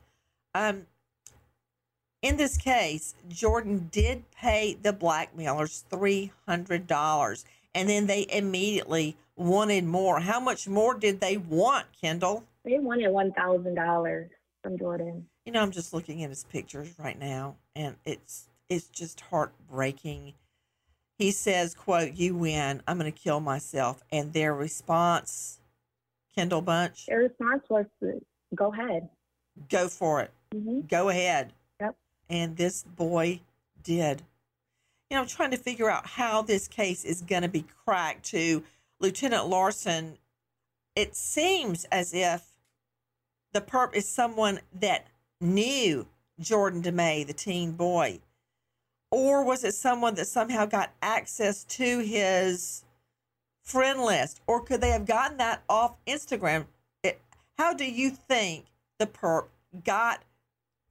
Um, 0.53 0.87
in 2.21 2.37
this 2.37 2.57
case, 2.57 3.15
Jordan 3.29 3.89
did 3.91 4.29
pay 4.31 4.77
the 4.81 4.91
blackmailers 4.91 5.85
$300 5.91 7.43
and 7.75 7.87
then 7.87 8.07
they 8.07 8.25
immediately 8.29 9.15
wanted 9.35 9.83
more. 9.83 10.19
How 10.19 10.39
much 10.39 10.67
more 10.67 10.95
did 10.95 11.21
they 11.21 11.37
want, 11.37 11.85
Kendall? 12.01 12.43
They 12.67 12.79
wanted 12.79 13.09
one 13.09 13.31
thousand 13.31 13.75
dollars 13.75 14.29
from 14.61 14.77
Jordan. 14.77 15.25
You 15.45 15.53
know, 15.53 15.61
I'm 15.61 15.71
just 15.71 15.93
looking 15.93 16.23
at 16.23 16.29
his 16.29 16.43
pictures 16.43 16.93
right 16.99 17.17
now 17.17 17.55
and 17.75 17.95
it's 18.05 18.49
it's 18.69 18.87
just 18.87 19.21
heartbreaking. 19.21 20.33
He 21.17 21.31
says, 21.31 21.73
quote, 21.73 22.13
you 22.15 22.35
win, 22.35 22.83
I'm 22.85 22.97
gonna 22.97 23.11
kill 23.11 23.39
myself. 23.39 24.03
And 24.11 24.33
their 24.33 24.53
response, 24.53 25.59
Kendall 26.35 26.61
Bunch, 26.61 27.05
Their 27.05 27.19
response 27.19 27.63
was 27.69 27.85
go 28.53 28.73
ahead. 28.73 29.07
go 29.69 29.87
for 29.87 30.21
it. 30.21 30.31
Mm-hmm. 30.53 30.81
Go 30.87 31.07
ahead. 31.09 31.53
Yep. 31.79 31.95
And 32.29 32.57
this 32.57 32.83
boy 32.83 33.39
did. 33.81 34.23
You 35.09 35.15
know, 35.15 35.21
I'm 35.21 35.27
trying 35.27 35.51
to 35.51 35.57
figure 35.57 35.89
out 35.89 36.05
how 36.05 36.41
this 36.41 36.67
case 36.67 37.05
is 37.05 37.21
going 37.21 37.43
to 37.43 37.47
be 37.47 37.63
cracked 37.85 38.25
to 38.31 38.61
Lieutenant 38.99 39.47
Larson. 39.47 40.17
It 40.97 41.15
seems 41.15 41.85
as 41.85 42.13
if 42.13 42.53
the 43.57 43.61
perp 43.61 43.95
is 43.95 44.07
someone 44.07 44.59
that 44.79 45.07
knew 45.41 46.05
Jordan 46.39 46.83
DeMay, 46.83 47.25
the 47.25 47.33
teen 47.33 47.71
boy. 47.71 48.19
Or 49.09 49.43
was 49.43 49.63
it 49.63 49.73
someone 49.73 50.13
that 50.15 50.27
somehow 50.27 50.67
got 50.67 50.93
access 51.01 51.63
to 51.63 51.99
his 51.99 52.83
friend 53.63 54.01
list? 54.01 54.41
Or 54.45 54.61
could 54.61 54.79
they 54.81 54.91
have 54.91 55.07
gotten 55.07 55.37
that 55.37 55.63
off 55.67 55.95
Instagram? 56.05 56.67
It, 57.01 57.19
how 57.57 57.73
do 57.73 57.85
you 57.85 58.11
think 58.11 58.65
the 58.99 59.07
perp 59.07 59.47
got 59.83 60.21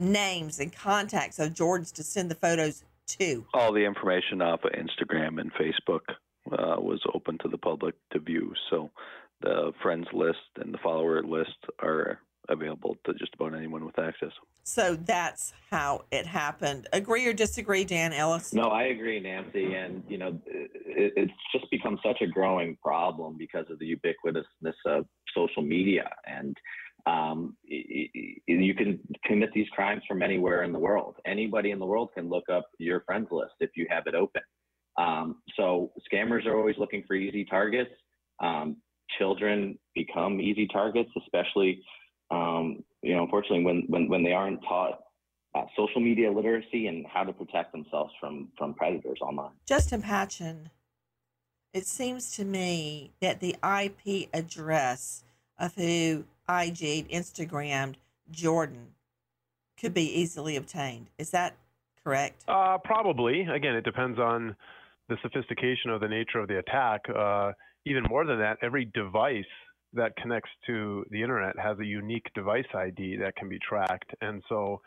names 0.00 0.58
and 0.58 0.72
contacts 0.72 1.38
of 1.38 1.54
Jordan's 1.54 1.92
to 1.92 2.02
send 2.02 2.32
the 2.32 2.34
photos 2.34 2.82
to? 3.18 3.46
All 3.54 3.72
the 3.72 3.84
information 3.84 4.42
off 4.42 4.64
of 4.64 4.72
Instagram 4.72 5.40
and 5.40 5.52
Facebook 5.54 6.00
uh, 6.50 6.80
was 6.80 7.00
open 7.14 7.38
to 7.42 7.48
the 7.48 7.58
public 7.58 7.94
to 8.12 8.18
view. 8.18 8.52
So 8.70 8.90
the 9.40 9.72
friends 9.82 10.08
list 10.12 10.38
and 10.56 10.74
the 10.74 10.78
follower 10.78 11.22
list 11.22 11.58
are 11.80 12.18
available 12.48 12.96
to 13.04 13.14
just 13.14 13.34
about 13.34 13.54
anyone 13.54 13.84
with 13.84 13.98
access. 13.98 14.32
So 14.62 14.96
that's 14.96 15.52
how 15.70 16.04
it 16.10 16.26
happened. 16.26 16.88
Agree 16.92 17.26
or 17.26 17.32
disagree, 17.32 17.84
Dan 17.84 18.12
Ellis? 18.12 18.52
No, 18.52 18.64
I 18.64 18.84
agree, 18.84 19.20
Nancy. 19.20 19.74
And, 19.74 20.02
you 20.08 20.18
know, 20.18 20.40
it, 20.46 21.12
it's 21.16 21.32
just 21.52 21.70
become 21.70 21.98
such 22.04 22.20
a 22.20 22.26
growing 22.26 22.76
problem 22.82 23.36
because 23.38 23.66
of 23.70 23.78
the 23.78 23.96
ubiquitousness 23.96 24.74
of 24.86 25.06
social 25.34 25.62
media. 25.62 26.10
And 26.26 26.56
um, 27.06 27.56
y- 27.70 28.08
y- 28.14 28.34
you 28.46 28.74
can 28.74 28.98
commit 29.24 29.50
these 29.54 29.68
crimes 29.68 30.02
from 30.08 30.22
anywhere 30.22 30.64
in 30.64 30.72
the 30.72 30.78
world. 30.78 31.16
Anybody 31.26 31.70
in 31.70 31.78
the 31.78 31.86
world 31.86 32.10
can 32.14 32.28
look 32.28 32.48
up 32.48 32.66
your 32.78 33.02
friends 33.06 33.28
list 33.30 33.52
if 33.60 33.70
you 33.76 33.86
have 33.88 34.04
it 34.06 34.14
open. 34.14 34.42
Um, 34.98 35.42
so 35.56 35.92
scammers 36.12 36.46
are 36.46 36.56
always 36.56 36.76
looking 36.78 37.04
for 37.06 37.14
easy 37.14 37.44
targets. 37.44 37.90
Um, 38.42 38.78
children 39.18 39.78
become 39.94 40.40
easy 40.40 40.66
targets, 40.66 41.10
especially, 41.22 41.82
um, 42.30 42.82
you 43.02 43.14
know, 43.14 43.22
unfortunately, 43.22 43.64
when, 43.64 43.84
when, 43.88 44.08
when 44.08 44.22
they 44.22 44.32
aren't 44.32 44.60
taught 44.62 45.00
uh, 45.54 45.64
social 45.76 46.00
media 46.00 46.30
literacy 46.30 46.86
and 46.86 47.06
how 47.06 47.24
to 47.24 47.32
protect 47.32 47.72
themselves 47.72 48.12
from, 48.20 48.48
from 48.58 48.74
predators 48.74 49.18
online. 49.22 49.52
Justin 49.66 50.02
Patchin, 50.02 50.70
it 51.72 51.86
seems 51.86 52.32
to 52.36 52.44
me 52.44 53.12
that 53.20 53.40
the 53.40 53.56
IP 53.62 54.28
address 54.32 55.24
of 55.58 55.74
who 55.74 56.24
IG'd, 56.48 57.08
Instagrammed 57.10 57.94
Jordan 58.30 58.88
could 59.80 59.94
be 59.94 60.20
easily 60.20 60.56
obtained. 60.56 61.08
Is 61.18 61.30
that 61.30 61.56
correct? 62.02 62.44
Uh, 62.48 62.78
probably. 62.84 63.42
Again, 63.42 63.74
it 63.74 63.84
depends 63.84 64.18
on 64.18 64.56
the 65.08 65.16
sophistication 65.22 65.90
of 65.90 66.00
the 66.00 66.08
nature 66.08 66.38
of 66.38 66.48
the 66.48 66.58
attack. 66.58 67.02
Uh, 67.08 67.52
even 67.84 68.02
more 68.08 68.24
than 68.24 68.38
that, 68.38 68.58
every 68.62 68.86
device 68.86 69.44
that 69.92 70.16
connects 70.16 70.50
to 70.66 71.04
the 71.10 71.22
internet 71.22 71.58
has 71.58 71.78
a 71.78 71.84
unique 71.84 72.26
device 72.34 72.66
ID 72.74 73.16
that 73.18 73.36
can 73.36 73.48
be 73.48 73.58
tracked. 73.66 74.10
And 74.20 74.42
so, 74.48 74.80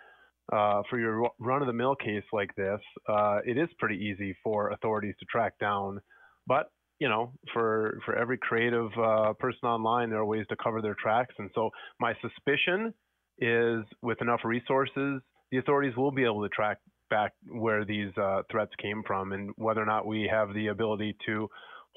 uh, 0.52 0.82
for 0.90 1.00
your 1.00 1.30
run 1.40 1.62
of 1.62 1.68
the 1.68 1.74
mill 1.74 1.96
case 1.96 2.24
like 2.34 2.54
this, 2.56 2.80
uh, 3.08 3.40
it 3.46 3.58
is 3.58 3.70
pretty 3.78 3.98
easy 3.98 4.36
for 4.44 4.72
authorities 4.72 5.16
to 5.20 5.26
track 5.26 5.54
down. 5.60 6.00
But 6.48 6.72
you 7.00 7.08
know, 7.08 7.32
for 7.54 8.00
for 8.06 8.16
every 8.16 8.38
creative 8.38 8.90
uh, 8.98 9.34
person 9.34 9.68
online, 9.68 10.10
there 10.10 10.20
are 10.20 10.26
ways 10.26 10.46
to 10.50 10.56
cover 10.62 10.82
their 10.82 10.96
tracks. 11.02 11.34
And 11.38 11.50
so, 11.56 11.70
my 12.00 12.14
suspicion 12.22 12.94
is, 13.40 13.84
with 14.02 14.22
enough 14.22 14.42
resources, 14.44 15.22
the 15.52 15.58
authorities 15.58 15.96
will 15.96 16.12
be 16.12 16.26
able 16.26 16.44
to 16.44 16.50
track 16.50 16.78
back 17.10 17.34
where 17.48 17.86
these 17.86 18.12
uh, 18.18 18.42
threats 18.52 18.72
came 18.82 19.02
from, 19.08 19.32
and 19.32 19.52
whether 19.56 19.82
or 19.82 19.86
not 19.86 20.06
we 20.06 20.30
have 20.32 20.54
the 20.54 20.68
ability 20.68 21.16
to 21.26 21.50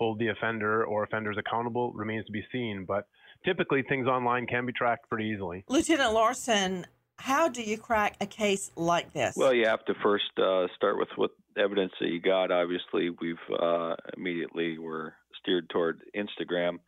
hold 0.03 0.19
the 0.19 0.29
offender 0.29 0.85
or 0.85 1.05
offenders 1.05 1.37
accountable 1.39 1.93
remains 1.93 2.27
to 2.27 2.33
be 2.33 2.45
seen. 2.51 2.85
But 2.87 3.07
typically, 3.45 3.83
things 3.89 4.09
online 4.09 4.47
can 4.49 4.67
be 4.67 4.73
tracked 4.73 5.09
pretty 5.09 5.27
easily. 5.29 5.65
Lieutenant 5.69 6.13
Larson, 6.13 6.87
how 7.19 7.49
do 7.49 7.63
you 7.63 7.79
crack 7.79 8.17
a 8.21 8.27
case 8.27 8.73
like 8.75 9.13
this? 9.13 9.35
Well, 9.37 9.55
you 9.55 9.67
have 9.67 9.85
to 9.85 9.95
first 10.03 10.25
uh, 10.39 10.67
start 10.75 10.99
with 10.99 11.09
what 11.15 11.31
evidence 11.57 11.93
that 12.01 12.09
you 12.09 12.21
got. 12.21 12.51
Obviously, 12.51 13.11
we've 13.11 13.37
uh, 13.61 13.95
immediately 14.17 14.77
were 14.79 15.15
steered 15.41 15.71
toward 15.71 16.01
Instagram. 16.17 16.79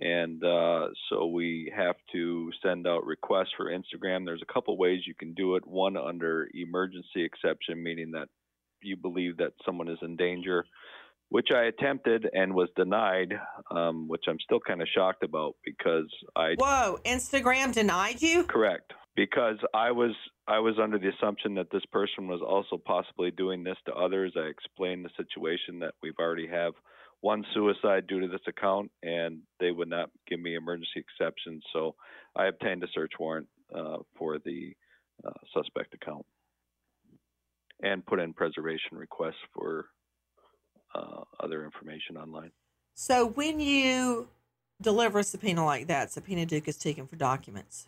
And 0.00 0.42
uh, 0.44 0.88
so 1.08 1.26
we 1.26 1.72
have 1.76 1.96
to 2.12 2.50
send 2.62 2.86
out 2.86 3.04
requests 3.04 3.54
for 3.56 3.66
Instagram. 3.66 4.24
There's 4.24 4.42
a 4.42 4.52
couple 4.52 4.76
ways 4.76 5.00
you 5.06 5.14
can 5.14 5.34
do 5.34 5.54
it. 5.54 5.66
One 5.66 5.96
under 5.96 6.48
emergency 6.54 7.24
exception, 7.24 7.82
meaning 7.82 8.12
that 8.12 8.28
you 8.80 8.96
believe 8.96 9.38
that 9.38 9.52
someone 9.64 9.88
is 9.88 9.98
in 10.02 10.16
danger 10.16 10.64
which 11.30 11.48
I 11.54 11.64
attempted 11.64 12.26
and 12.32 12.54
was 12.54 12.68
denied, 12.76 13.34
um, 13.70 14.08
which 14.08 14.24
I'm 14.28 14.40
still 14.40 14.60
kind 14.60 14.80
of 14.80 14.88
shocked 14.94 15.22
about 15.22 15.56
because 15.64 16.08
I. 16.36 16.54
Whoa! 16.58 16.98
Instagram 17.04 17.72
denied 17.72 18.22
you? 18.22 18.44
Correct, 18.44 18.92
because 19.14 19.58
I 19.74 19.90
was 19.90 20.12
I 20.46 20.58
was 20.58 20.76
under 20.82 20.98
the 20.98 21.10
assumption 21.10 21.54
that 21.56 21.70
this 21.70 21.84
person 21.92 22.28
was 22.28 22.40
also 22.40 22.78
possibly 22.78 23.30
doing 23.30 23.62
this 23.62 23.76
to 23.86 23.94
others. 23.94 24.32
I 24.36 24.48
explained 24.48 25.04
the 25.04 25.10
situation 25.16 25.78
that 25.80 25.94
we've 26.02 26.18
already 26.18 26.48
have 26.48 26.72
one 27.20 27.44
suicide 27.52 28.06
due 28.06 28.20
to 28.20 28.28
this 28.28 28.46
account, 28.46 28.90
and 29.02 29.40
they 29.60 29.70
would 29.70 29.88
not 29.88 30.10
give 30.28 30.40
me 30.40 30.54
emergency 30.54 30.88
exceptions, 30.96 31.62
so 31.72 31.94
I 32.36 32.46
obtained 32.46 32.82
a 32.84 32.88
search 32.94 33.12
warrant 33.18 33.48
uh, 33.74 33.98
for 34.16 34.38
the 34.38 34.72
uh, 35.26 35.30
suspect 35.52 35.94
account 35.94 36.24
and 37.82 38.04
put 38.06 38.20
in 38.20 38.32
preservation 38.32 38.96
requests 38.96 39.34
for 39.52 39.86
uh, 40.94 41.22
other 41.40 41.64
information 41.64 42.16
online. 42.16 42.50
So 42.94 43.26
when 43.26 43.60
you 43.60 44.28
deliver 44.80 45.20
a 45.20 45.24
subpoena 45.24 45.64
like 45.64 45.86
that, 45.86 46.10
subpoena 46.10 46.46
duces 46.46 46.76
tecum 46.76 47.08
for 47.08 47.16
documents. 47.16 47.86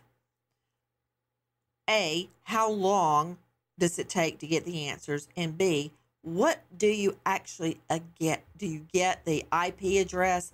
A, 1.88 2.28
how 2.44 2.70
long 2.70 3.38
does 3.78 3.98
it 3.98 4.08
take 4.08 4.38
to 4.38 4.46
get 4.46 4.64
the 4.64 4.86
answers? 4.86 5.28
And 5.36 5.58
B, 5.58 5.92
what 6.22 6.62
do 6.76 6.86
you 6.86 7.16
actually 7.26 7.80
uh, 7.88 8.00
get? 8.18 8.44
Do 8.56 8.66
you 8.66 8.86
get 8.92 9.24
the 9.24 9.44
IP 9.66 10.00
address? 10.00 10.52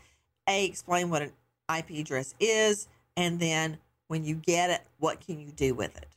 A, 0.49 0.65
explain 0.65 1.11
what 1.11 1.23
an 1.23 1.33
IP 1.77 1.91
address 1.99 2.35
is, 2.41 2.89
and 3.17 3.41
then 3.41 3.79
when 4.09 4.25
you 4.25 4.37
get 4.37 4.71
it, 4.71 4.83
what 4.99 5.21
can 5.21 5.41
you 5.41 5.51
do 5.51 5.75
with 5.75 5.97
it? 5.97 6.16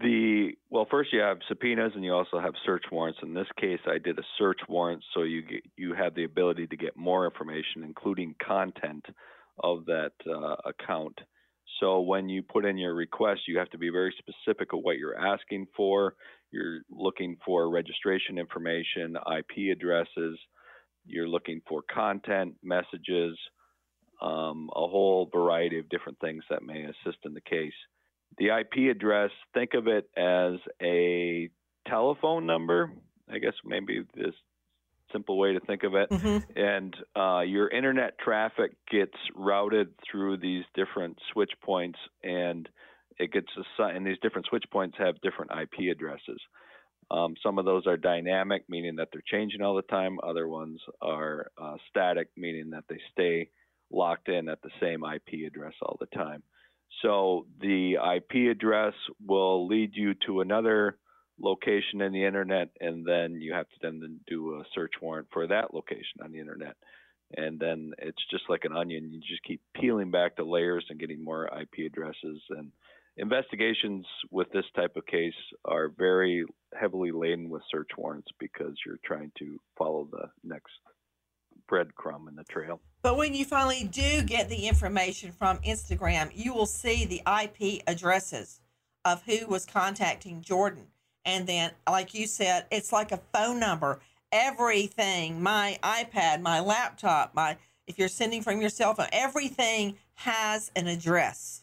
The 0.00 0.52
well, 0.70 0.86
first 0.90 1.12
you 1.12 1.20
have 1.20 1.38
subpoenas 1.48 1.92
and 1.94 2.04
you 2.04 2.12
also 2.12 2.40
have 2.40 2.54
search 2.66 2.84
warrants. 2.90 3.20
In 3.22 3.32
this 3.32 3.46
case, 3.60 3.78
I 3.86 3.98
did 3.98 4.18
a 4.18 4.24
search 4.38 4.58
warrant, 4.68 5.04
so 5.14 5.22
you 5.22 5.42
get, 5.42 5.62
you 5.76 5.94
have 5.94 6.14
the 6.14 6.24
ability 6.24 6.66
to 6.68 6.76
get 6.76 6.96
more 6.96 7.26
information, 7.26 7.84
including 7.84 8.34
content 8.44 9.04
of 9.62 9.84
that 9.86 10.12
uh, 10.28 10.56
account. 10.68 11.16
So 11.80 12.00
when 12.00 12.28
you 12.28 12.42
put 12.42 12.64
in 12.64 12.76
your 12.76 12.94
request, 12.94 13.42
you 13.46 13.58
have 13.58 13.70
to 13.70 13.78
be 13.78 13.90
very 13.90 14.12
specific 14.18 14.72
of 14.72 14.80
what 14.80 14.98
you're 14.98 15.18
asking 15.18 15.66
for. 15.76 16.14
You're 16.50 16.80
looking 16.90 17.36
for 17.44 17.70
registration 17.70 18.38
information, 18.38 19.16
IP 19.16 19.76
addresses. 19.76 20.38
You're 21.06 21.28
looking 21.28 21.60
for 21.68 21.82
content, 21.92 22.54
messages, 22.64 23.38
um, 24.20 24.70
a 24.74 24.88
whole 24.88 25.28
variety 25.32 25.78
of 25.78 25.88
different 25.88 26.18
things 26.20 26.42
that 26.50 26.62
may 26.62 26.84
assist 26.84 27.18
in 27.24 27.34
the 27.34 27.40
case 27.42 27.72
the 28.38 28.48
IP 28.48 28.90
address, 28.90 29.30
think 29.52 29.74
of 29.74 29.86
it 29.86 30.08
as 30.16 30.54
a 30.82 31.50
telephone 31.88 32.46
number. 32.46 32.90
I 33.30 33.38
guess 33.38 33.54
maybe 33.64 34.04
this 34.14 34.34
simple 35.12 35.38
way 35.38 35.52
to 35.52 35.60
think 35.60 35.84
of 35.84 35.94
it. 35.94 36.10
Mm-hmm. 36.10 36.58
And 36.58 36.96
uh, 37.16 37.40
your 37.40 37.68
internet 37.68 38.18
traffic 38.18 38.72
gets 38.90 39.16
routed 39.34 39.94
through 40.10 40.38
these 40.38 40.64
different 40.74 41.18
switch 41.32 41.52
points, 41.62 41.98
and 42.22 42.68
it 43.18 43.32
gets 43.32 43.48
assigned. 43.52 43.96
And 43.96 44.06
these 44.06 44.18
different 44.22 44.46
switch 44.48 44.64
points 44.70 44.96
have 44.98 45.20
different 45.20 45.52
IP 45.52 45.90
addresses. 45.90 46.40
Um, 47.10 47.34
some 47.42 47.58
of 47.58 47.64
those 47.64 47.86
are 47.86 47.96
dynamic, 47.96 48.64
meaning 48.68 48.96
that 48.96 49.08
they're 49.12 49.22
changing 49.26 49.62
all 49.62 49.76
the 49.76 49.82
time. 49.82 50.18
Other 50.22 50.48
ones 50.48 50.80
are 51.00 51.46
uh, 51.60 51.76
static, 51.90 52.28
meaning 52.36 52.70
that 52.70 52.84
they 52.88 52.98
stay 53.12 53.50
locked 53.90 54.28
in 54.28 54.48
at 54.48 54.62
the 54.62 54.70
same 54.80 55.04
IP 55.04 55.46
address 55.46 55.74
all 55.82 55.96
the 56.00 56.06
time. 56.06 56.42
So 57.04 57.46
the 57.60 57.96
IP 58.16 58.50
address 58.50 58.94
will 59.24 59.66
lead 59.68 59.90
you 59.92 60.14
to 60.26 60.40
another 60.40 60.96
location 61.38 62.00
in 62.00 62.12
the 62.12 62.24
internet, 62.24 62.70
and 62.80 63.04
then 63.04 63.40
you 63.42 63.52
have 63.52 63.68
to 63.68 63.76
then 63.82 64.20
do 64.26 64.54
a 64.54 64.64
search 64.74 64.92
warrant 65.02 65.28
for 65.30 65.46
that 65.46 65.74
location 65.74 66.22
on 66.22 66.32
the 66.32 66.40
internet. 66.40 66.76
And 67.36 67.60
then 67.60 67.92
it's 67.98 68.22
just 68.30 68.44
like 68.48 68.64
an 68.64 68.74
onion. 68.74 69.12
You 69.12 69.20
just 69.20 69.42
keep 69.42 69.60
peeling 69.74 70.10
back 70.10 70.36
the 70.36 70.44
layers 70.44 70.86
and 70.88 70.98
getting 70.98 71.22
more 71.22 71.46
IP 71.46 71.86
addresses. 71.86 72.40
And 72.50 72.70
investigations 73.18 74.06
with 74.30 74.50
this 74.52 74.64
type 74.74 74.96
of 74.96 75.04
case 75.04 75.34
are 75.64 75.88
very 75.88 76.46
heavily 76.78 77.10
laden 77.12 77.50
with 77.50 77.62
search 77.70 77.90
warrants 77.98 78.28
because 78.38 78.76
you're 78.86 78.98
trying 79.04 79.32
to 79.40 79.58
follow 79.76 80.08
the 80.10 80.28
next 80.42 80.72
breadcrumb 81.70 82.28
in 82.28 82.36
the 82.36 82.44
trail. 82.44 82.80
But 83.02 83.16
when 83.16 83.34
you 83.34 83.44
finally 83.44 83.84
do 83.84 84.22
get 84.22 84.48
the 84.48 84.66
information 84.66 85.32
from 85.32 85.58
Instagram, 85.58 86.30
you 86.34 86.54
will 86.54 86.66
see 86.66 87.04
the 87.04 87.22
IP 87.26 87.82
addresses 87.86 88.60
of 89.04 89.22
who 89.24 89.46
was 89.46 89.66
contacting 89.66 90.40
Jordan. 90.40 90.86
And 91.24 91.46
then, 91.46 91.72
like 91.88 92.14
you 92.14 92.26
said, 92.26 92.66
it's 92.70 92.92
like 92.92 93.12
a 93.12 93.20
phone 93.32 93.58
number. 93.60 94.00
Everything, 94.32 95.42
my 95.42 95.78
iPad, 95.82 96.40
my 96.40 96.60
laptop, 96.60 97.34
my 97.34 97.56
if 97.86 97.98
you're 97.98 98.08
sending 98.08 98.42
from 98.42 98.60
your 98.60 98.70
cell 98.70 98.94
phone, 98.94 99.08
everything 99.12 99.96
has 100.14 100.70
an 100.74 100.86
address. 100.86 101.62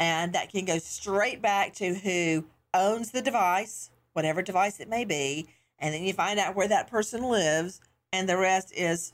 And 0.00 0.32
that 0.32 0.50
can 0.50 0.64
go 0.64 0.78
straight 0.78 1.40
back 1.40 1.74
to 1.74 1.94
who 1.94 2.46
owns 2.74 3.12
the 3.12 3.22
device, 3.22 3.90
whatever 4.12 4.42
device 4.42 4.80
it 4.80 4.88
may 4.88 5.04
be. 5.04 5.46
And 5.78 5.94
then 5.94 6.04
you 6.04 6.12
find 6.12 6.40
out 6.40 6.56
where 6.56 6.68
that 6.68 6.90
person 6.90 7.22
lives, 7.22 7.80
and 8.14 8.28
the 8.28 8.36
rest 8.36 8.72
is 8.76 9.12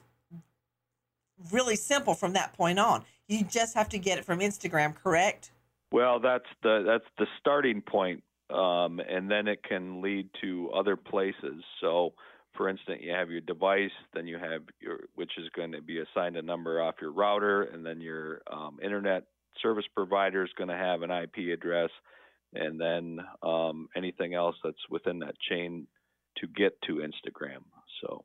really 1.50 1.76
simple 1.76 2.14
from 2.14 2.34
that 2.34 2.52
point 2.52 2.78
on. 2.78 3.02
You 3.28 3.44
just 3.44 3.74
have 3.74 3.88
to 3.90 3.98
get 3.98 4.18
it 4.18 4.24
from 4.24 4.40
Instagram, 4.40 4.94
correct? 4.94 5.52
Well, 5.90 6.20
that's 6.20 6.44
the 6.62 6.84
that's 6.86 7.10
the 7.18 7.26
starting 7.40 7.80
point, 7.80 8.22
um, 8.50 9.00
and 9.00 9.30
then 9.30 9.48
it 9.48 9.62
can 9.62 10.02
lead 10.02 10.28
to 10.42 10.70
other 10.74 10.96
places. 10.96 11.64
So, 11.80 12.12
for 12.56 12.68
instance, 12.68 13.00
you 13.02 13.12
have 13.12 13.30
your 13.30 13.40
device, 13.40 13.90
then 14.12 14.26
you 14.26 14.38
have 14.38 14.62
your 14.80 15.00
which 15.14 15.32
is 15.38 15.48
going 15.56 15.72
to 15.72 15.80
be 15.80 16.00
assigned 16.00 16.36
a 16.36 16.42
number 16.42 16.82
off 16.82 16.96
your 17.00 17.12
router, 17.12 17.62
and 17.62 17.84
then 17.84 18.00
your 18.00 18.42
um, 18.52 18.78
internet 18.82 19.24
service 19.62 19.86
provider 19.94 20.44
is 20.44 20.50
going 20.56 20.68
to 20.68 20.76
have 20.76 21.02
an 21.02 21.10
IP 21.10 21.52
address, 21.52 21.90
and 22.52 22.78
then 22.80 23.18
um, 23.42 23.88
anything 23.96 24.34
else 24.34 24.56
that's 24.62 24.88
within 24.90 25.20
that 25.20 25.34
chain 25.48 25.86
to 26.36 26.46
get 26.46 26.80
to 26.82 26.96
Instagram. 26.96 27.62
So, 28.00 28.24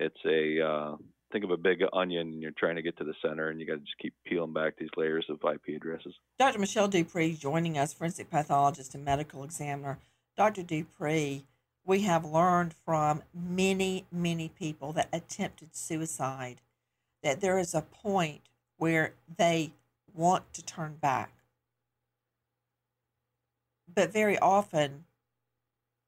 it's 0.00 0.20
a 0.24 0.60
uh, 0.60 0.96
think 1.32 1.44
of 1.44 1.50
a 1.50 1.56
big 1.56 1.82
onion 1.92 2.28
and 2.28 2.42
you're 2.42 2.52
trying 2.52 2.76
to 2.76 2.82
get 2.82 2.96
to 2.98 3.04
the 3.04 3.14
center 3.22 3.48
and 3.48 3.60
you 3.60 3.66
got 3.66 3.74
to 3.74 3.80
just 3.80 3.98
keep 4.00 4.14
peeling 4.24 4.52
back 4.52 4.74
these 4.78 4.88
layers 4.96 5.26
of 5.28 5.38
IP 5.42 5.76
addresses. 5.76 6.14
Dr. 6.38 6.58
Michelle 6.58 6.88
DuPre 6.88 7.38
joining 7.38 7.76
us, 7.78 7.92
forensic 7.92 8.30
pathologist 8.30 8.94
and 8.94 9.04
medical 9.04 9.42
examiner. 9.44 9.98
Dr. 10.36 10.62
DuPre, 10.62 11.42
we 11.84 12.00
have 12.02 12.24
learned 12.24 12.74
from 12.84 13.22
many, 13.34 14.06
many 14.12 14.48
people 14.48 14.92
that 14.92 15.08
attempted 15.12 15.74
suicide 15.74 16.60
that 17.22 17.40
there 17.40 17.58
is 17.58 17.74
a 17.74 17.82
point 17.82 18.42
where 18.76 19.14
they 19.36 19.72
want 20.14 20.52
to 20.54 20.64
turn 20.64 20.94
back. 21.00 21.32
But 23.92 24.12
very 24.12 24.38
often 24.38 25.04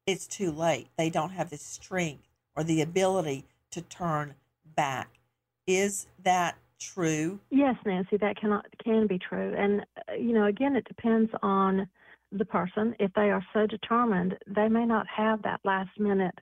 it's 0.05 0.27
too 0.27 0.51
late. 0.51 0.87
They 0.97 1.09
don't 1.09 1.31
have 1.31 1.49
the 1.49 1.57
strength 1.57 2.27
or 2.55 2.63
the 2.63 2.81
ability 2.81 3.45
to 3.71 3.81
turn 3.81 4.35
back. 4.75 5.19
Is 5.67 6.07
that 6.23 6.57
true? 6.79 7.39
Yes, 7.49 7.75
Nancy, 7.85 8.17
that 8.17 8.39
cannot 8.39 8.65
can 8.83 9.07
be 9.07 9.19
true. 9.19 9.53
And 9.57 9.81
uh, 9.81 10.13
you 10.13 10.33
know, 10.33 10.45
again, 10.45 10.75
it 10.75 10.85
depends 10.85 11.31
on 11.43 11.87
the 12.31 12.45
person. 12.45 12.95
If 12.99 13.11
they 13.13 13.29
are 13.31 13.45
so 13.53 13.65
determined, 13.65 14.35
they 14.47 14.67
may 14.67 14.85
not 14.85 15.05
have 15.07 15.41
that 15.43 15.59
last 15.63 15.91
minute 15.99 16.37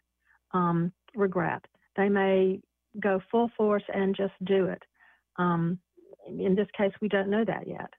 um, 0.53 0.91
regret. 1.15 1.63
They 1.95 2.09
may 2.09 2.61
go 2.99 3.21
full 3.32 3.49
force 3.57 3.84
and 3.93 4.15
just 4.15 4.34
do 4.45 4.65
it. 4.65 4.84
Um, 5.38 5.80
in 6.28 6.55
this 6.55 6.67
case, 6.78 6.91
we 7.01 7.07
don't 7.07 7.30
know 7.30 7.45
that 7.45 7.67
yet. 7.67 7.93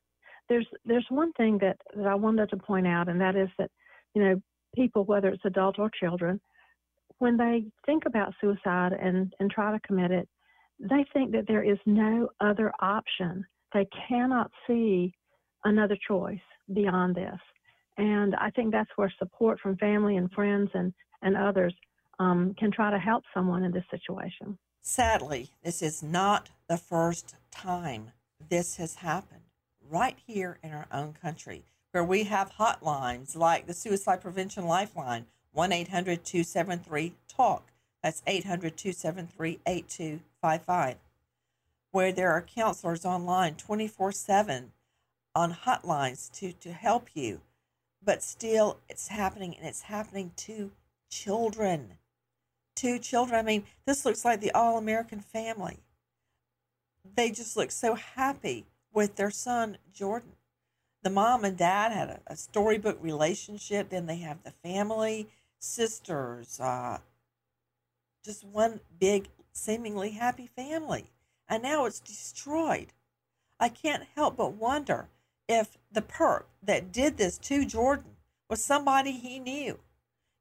There's 0.48 0.66
there's 0.84 1.06
one 1.08 1.32
thing 1.34 1.58
that, 1.60 1.78
that 1.96 2.06
I 2.06 2.14
wanted 2.14 2.50
to 2.50 2.56
point 2.56 2.86
out, 2.86 3.08
and 3.08 3.20
that 3.20 3.36
is 3.36 3.48
that 3.58 3.70
you 4.14 4.22
know 4.22 4.42
people, 4.74 5.04
whether 5.04 5.28
it's 5.28 5.44
adults 5.44 5.78
or 5.78 5.90
children, 5.90 6.40
when 7.18 7.36
they 7.36 7.64
think 7.86 8.04
about 8.06 8.34
suicide 8.40 8.92
and 8.92 9.32
and 9.40 9.50
try 9.50 9.72
to 9.72 9.80
commit 9.80 10.10
it, 10.10 10.28
they 10.78 11.04
think 11.12 11.32
that 11.32 11.46
there 11.46 11.62
is 11.62 11.78
no 11.86 12.28
other 12.40 12.72
option. 12.80 13.44
They 13.74 13.86
cannot 14.08 14.50
see 14.66 15.12
another 15.64 15.96
choice 16.06 16.38
beyond 16.72 17.16
this. 17.16 17.38
And 17.96 18.34
I 18.36 18.50
think 18.50 18.72
that's 18.72 18.90
where 18.96 19.12
support 19.18 19.58
from 19.60 19.76
family 19.76 20.16
and 20.16 20.30
friends 20.30 20.70
and, 20.72 20.92
and 21.22 21.36
others 21.36 21.74
um, 22.20 22.54
can 22.58 22.70
try 22.70 22.90
to 22.90 22.98
help 22.98 23.24
someone 23.34 23.64
in 23.64 23.72
this 23.72 23.84
situation. 23.90 24.56
Sadly, 24.82 25.50
this 25.62 25.82
is 25.82 26.02
not 26.02 26.48
the 26.68 26.76
first 26.76 27.34
time 27.50 28.12
this 28.48 28.76
has 28.76 28.96
happened 28.96 29.42
right 29.90 30.16
here 30.26 30.58
in 30.62 30.72
our 30.72 30.86
own 30.92 31.12
country, 31.12 31.64
where 31.90 32.04
we 32.04 32.24
have 32.24 32.52
hotlines 32.52 33.36
like 33.36 33.66
the 33.66 33.74
Suicide 33.74 34.20
Prevention 34.20 34.66
Lifeline, 34.66 35.26
1 35.58 35.72
800 35.72 36.24
273 36.24 37.14
TALK. 37.26 37.72
That's 38.00 38.22
800 38.28 38.76
273 38.76 39.58
8255, 39.66 40.96
where 41.90 42.12
there 42.12 42.30
are 42.30 42.42
counselors 42.42 43.04
online 43.04 43.56
24 43.56 44.12
7 44.12 44.70
on 45.34 45.52
hotlines 45.52 46.30
to, 46.34 46.52
to 46.52 46.70
help 46.70 47.08
you. 47.12 47.40
But 48.00 48.22
still, 48.22 48.78
it's 48.88 49.08
happening, 49.08 49.56
and 49.56 49.66
it's 49.66 49.82
happening 49.82 50.30
to 50.36 50.70
children. 51.10 51.94
To 52.76 53.00
children. 53.00 53.40
I 53.40 53.42
mean, 53.42 53.64
this 53.84 54.04
looks 54.04 54.24
like 54.24 54.40
the 54.40 54.52
all 54.52 54.78
American 54.78 55.18
family. 55.18 55.78
They 57.16 57.32
just 57.32 57.56
look 57.56 57.72
so 57.72 57.96
happy 57.96 58.66
with 58.92 59.16
their 59.16 59.32
son, 59.32 59.78
Jordan. 59.92 60.36
The 61.02 61.10
mom 61.10 61.44
and 61.44 61.56
dad 61.56 61.90
had 61.90 62.08
a, 62.10 62.20
a 62.28 62.36
storybook 62.36 62.98
relationship, 63.02 63.88
then 63.88 64.06
they 64.06 64.18
have 64.18 64.44
the 64.44 64.52
family, 64.62 65.28
sisters, 65.58 66.60
uh, 66.60 66.98
just 68.24 68.44
one 68.44 68.80
big, 68.98 69.28
seemingly 69.52 70.12
happy 70.12 70.46
family. 70.46 71.06
And 71.48 71.62
now 71.62 71.86
it's 71.86 72.00
destroyed. 72.00 72.92
I 73.58 73.68
can't 73.68 74.04
help 74.14 74.36
but 74.36 74.52
wonder 74.52 75.08
if 75.48 75.78
the 75.90 76.02
perp 76.02 76.44
that 76.62 76.92
did 76.92 77.16
this 77.16 77.38
to 77.38 77.64
Jordan 77.64 78.16
was 78.48 78.64
somebody 78.64 79.12
he 79.12 79.38
knew. 79.38 79.78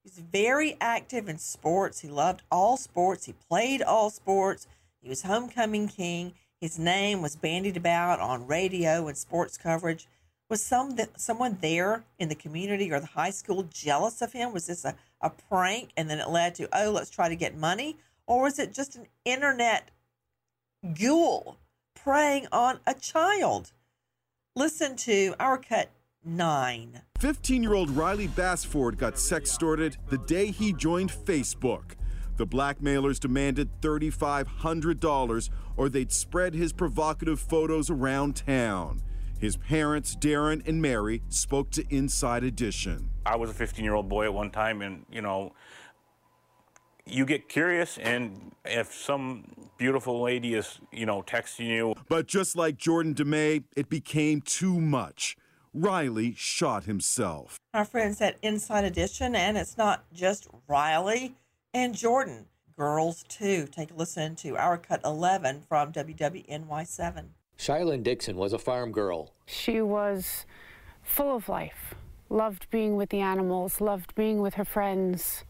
He's 0.04 0.20
very 0.20 0.78
active 0.80 1.28
in 1.28 1.38
sports. 1.38 2.00
He 2.00 2.08
loved 2.08 2.44
all 2.52 2.78
sports. 2.78 3.26
He 3.26 3.34
played 3.34 3.82
all 3.82 4.10
sports. 4.10 4.68
He 5.02 5.10
was 5.10 5.24
homecoming 5.24 5.88
king. 5.88 6.34
His 6.62 6.80
name 6.80 7.22
was 7.22 7.36
bandied 7.36 7.78
about 7.78 8.20
on 8.20 8.48
radio 8.48 9.08
and 9.08 9.18
sports 9.18 9.58
coverage. 9.58 10.08
Was 10.50 10.64
some 10.64 10.98
someone 11.18 11.58
there 11.62 12.06
in 12.18 12.30
the 12.30 12.36
community 12.36 12.92
or 12.92 13.02
the 13.02 13.08
high 13.08 13.32
school 13.32 13.64
jealous 13.64 14.22
of 14.22 14.32
him? 14.32 14.54
Was 14.54 14.68
this 14.68 14.86
a, 14.86 14.96
a 15.22 15.30
prank 15.30 15.92
and 15.98 16.10
then 16.10 16.20
it 16.20 16.30
led 16.30 16.56
to, 16.56 16.70
oh, 16.74 16.92
let's 16.92 17.10
try 17.10 17.30
to 17.30 17.36
get 17.36 17.58
money? 17.58 17.98
Or 18.26 18.44
was 18.44 18.60
it 18.60 18.74
just 18.74 18.96
an 18.96 19.08
internet 19.26 19.92
ghoul 20.94 21.58
preying 21.96 22.48
on 22.52 22.80
a 22.86 22.94
child? 22.94 23.72
Listen 24.56 24.96
to 24.98 25.36
our 25.40 25.58
cut 25.58 25.92
nine. 26.24 27.02
15 27.20 27.64
year 27.64 27.74
old 27.74 27.90
Riley 27.92 28.28
Basford 28.28 28.98
got 28.98 29.16
sextorted 29.16 29.98
the 30.10 30.18
day 30.20 30.52
he 30.52 30.74
joined 30.74 31.12
Facebook. 31.12 31.94
The 32.36 32.46
blackmailers 32.46 33.20
demanded 33.20 33.70
$3,500 33.82 35.50
or 35.76 35.90
they'd 35.90 36.12
spread 36.12 36.54
his 36.54 36.72
provocative 36.72 37.40
photos 37.40 37.90
around 37.90 38.36
town. 38.36 39.02
His 39.40 39.56
parents, 39.56 40.16
Darren 40.16 40.68
and 40.68 40.82
Mary, 40.82 41.22
spoke 41.30 41.70
to 41.72 41.86
Inside 41.90 42.44
Edition. 42.44 43.10
I 43.26 43.36
was 43.36 43.50
a 43.50 43.54
15 43.54 43.86
year 43.86 43.94
old 43.94 44.10
boy 44.10 44.26
at 44.26 44.34
one 44.34 44.50
time, 44.50 44.82
and, 44.82 45.06
you 45.12 45.22
know, 45.22 45.54
you 47.10 47.26
get 47.26 47.48
curious 47.48 47.98
and 47.98 48.52
if 48.66 48.94
some 48.94 49.46
beautiful 49.78 50.22
lady 50.22 50.56
is 50.56 50.80
you 50.92 51.06
know 51.06 51.22
texting 51.22 51.68
you. 51.68 51.96
But 52.10 52.28
just 52.28 52.56
like 52.56 52.78
jordan 52.78 53.14
demay 53.14 53.64
it 53.76 53.90
became 53.90 54.42
too 54.42 54.80
much. 54.80 55.38
Riley 55.74 56.34
shot 56.36 56.84
himself. 56.84 57.60
Our 57.74 57.86
friends 57.86 58.20
at 58.22 58.38
inside 58.42 58.84
edition 58.84 59.36
and 59.36 59.58
it's 59.58 59.78
not 59.78 60.04
just 60.14 60.48
riley 60.68 61.36
and 61.74 61.96
jordan 61.96 62.48
girls 62.78 63.24
too. 63.24 63.68
Take 63.72 63.92
a 63.92 63.96
listen 63.96 64.36
to 64.38 64.58
our 64.58 64.78
cut 64.78 65.02
11 65.06 65.64
from 65.68 65.92
wwny7 65.94 67.26
shylin 67.58 68.04
dixon 68.04 68.36
was 68.36 68.54
a 68.54 68.60
farm 68.60 68.92
girl 68.92 69.34
she 69.46 69.82
was 69.82 70.46
full 71.04 71.36
of 71.36 71.50
life 71.50 71.96
loved 72.30 72.70
being 72.70 72.96
with 72.96 73.10
the 73.10 73.20
animals 73.20 73.82
loved 73.82 74.14
being 74.16 74.42
with 74.42 74.56
her 74.56 74.66
friends 74.66 75.44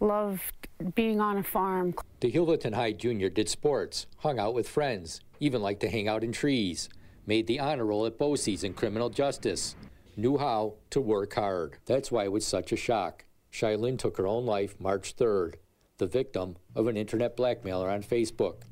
loved 0.00 0.68
being 0.94 1.20
on 1.20 1.36
a 1.36 1.42
farm. 1.42 1.94
The 2.20 2.32
Heuvelton 2.32 2.74
High 2.74 2.92
Jr. 2.92 3.28
did 3.28 3.48
sports, 3.48 4.06
hung 4.18 4.38
out 4.38 4.54
with 4.54 4.68
friends, 4.68 5.20
even 5.38 5.62
liked 5.62 5.80
to 5.80 5.90
hang 5.90 6.08
out 6.08 6.24
in 6.24 6.32
trees, 6.32 6.88
made 7.26 7.46
the 7.46 7.60
honor 7.60 7.86
roll 7.86 8.06
at 8.06 8.18
BOCES 8.18 8.64
in 8.64 8.72
criminal 8.72 9.10
justice, 9.10 9.76
knew 10.16 10.38
how 10.38 10.74
to 10.90 11.00
work 11.00 11.34
hard. 11.34 11.76
That's 11.86 12.10
why 12.10 12.24
it 12.24 12.32
was 12.32 12.46
such 12.46 12.72
a 12.72 12.76
shock. 12.76 13.24
Shylin 13.52 13.98
took 13.98 14.16
her 14.16 14.26
own 14.26 14.46
life 14.46 14.78
March 14.80 15.16
3rd, 15.16 15.54
the 15.98 16.06
victim 16.06 16.56
of 16.74 16.86
an 16.86 16.96
internet 16.96 17.36
blackmailer 17.36 17.90
on 17.90 18.02
Facebook. 18.02 18.62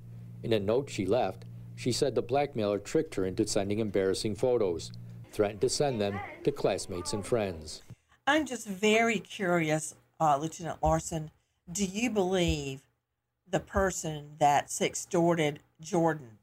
In 0.42 0.52
a 0.52 0.60
note 0.60 0.88
she 0.88 1.04
left, 1.04 1.44
she 1.79 1.93
said 1.93 2.16
the 2.16 2.22
blackmailer 2.22 2.81
tricked 2.81 3.14
her 3.14 3.24
into 3.24 3.47
sending 3.47 3.79
embarrassing 3.79 4.35
photos, 4.35 4.91
threatened 5.31 5.61
to 5.61 5.68
send 5.68 6.01
them 6.01 6.18
to 6.43 6.51
classmates 6.51 7.12
and 7.12 7.24
friends. 7.24 7.83
I'm 8.26 8.47
just 8.47 8.66
very 8.66 9.20
curious 9.20 9.95
uh, 10.20 10.37
Lieutenant 10.37 10.83
Larson, 10.83 11.31
do 11.70 11.85
you 11.85 12.11
believe 12.11 12.81
the 13.49 13.61
person 13.61 14.33
that 14.41 14.66
sextorted 14.66 15.59
Jordan 15.81 16.39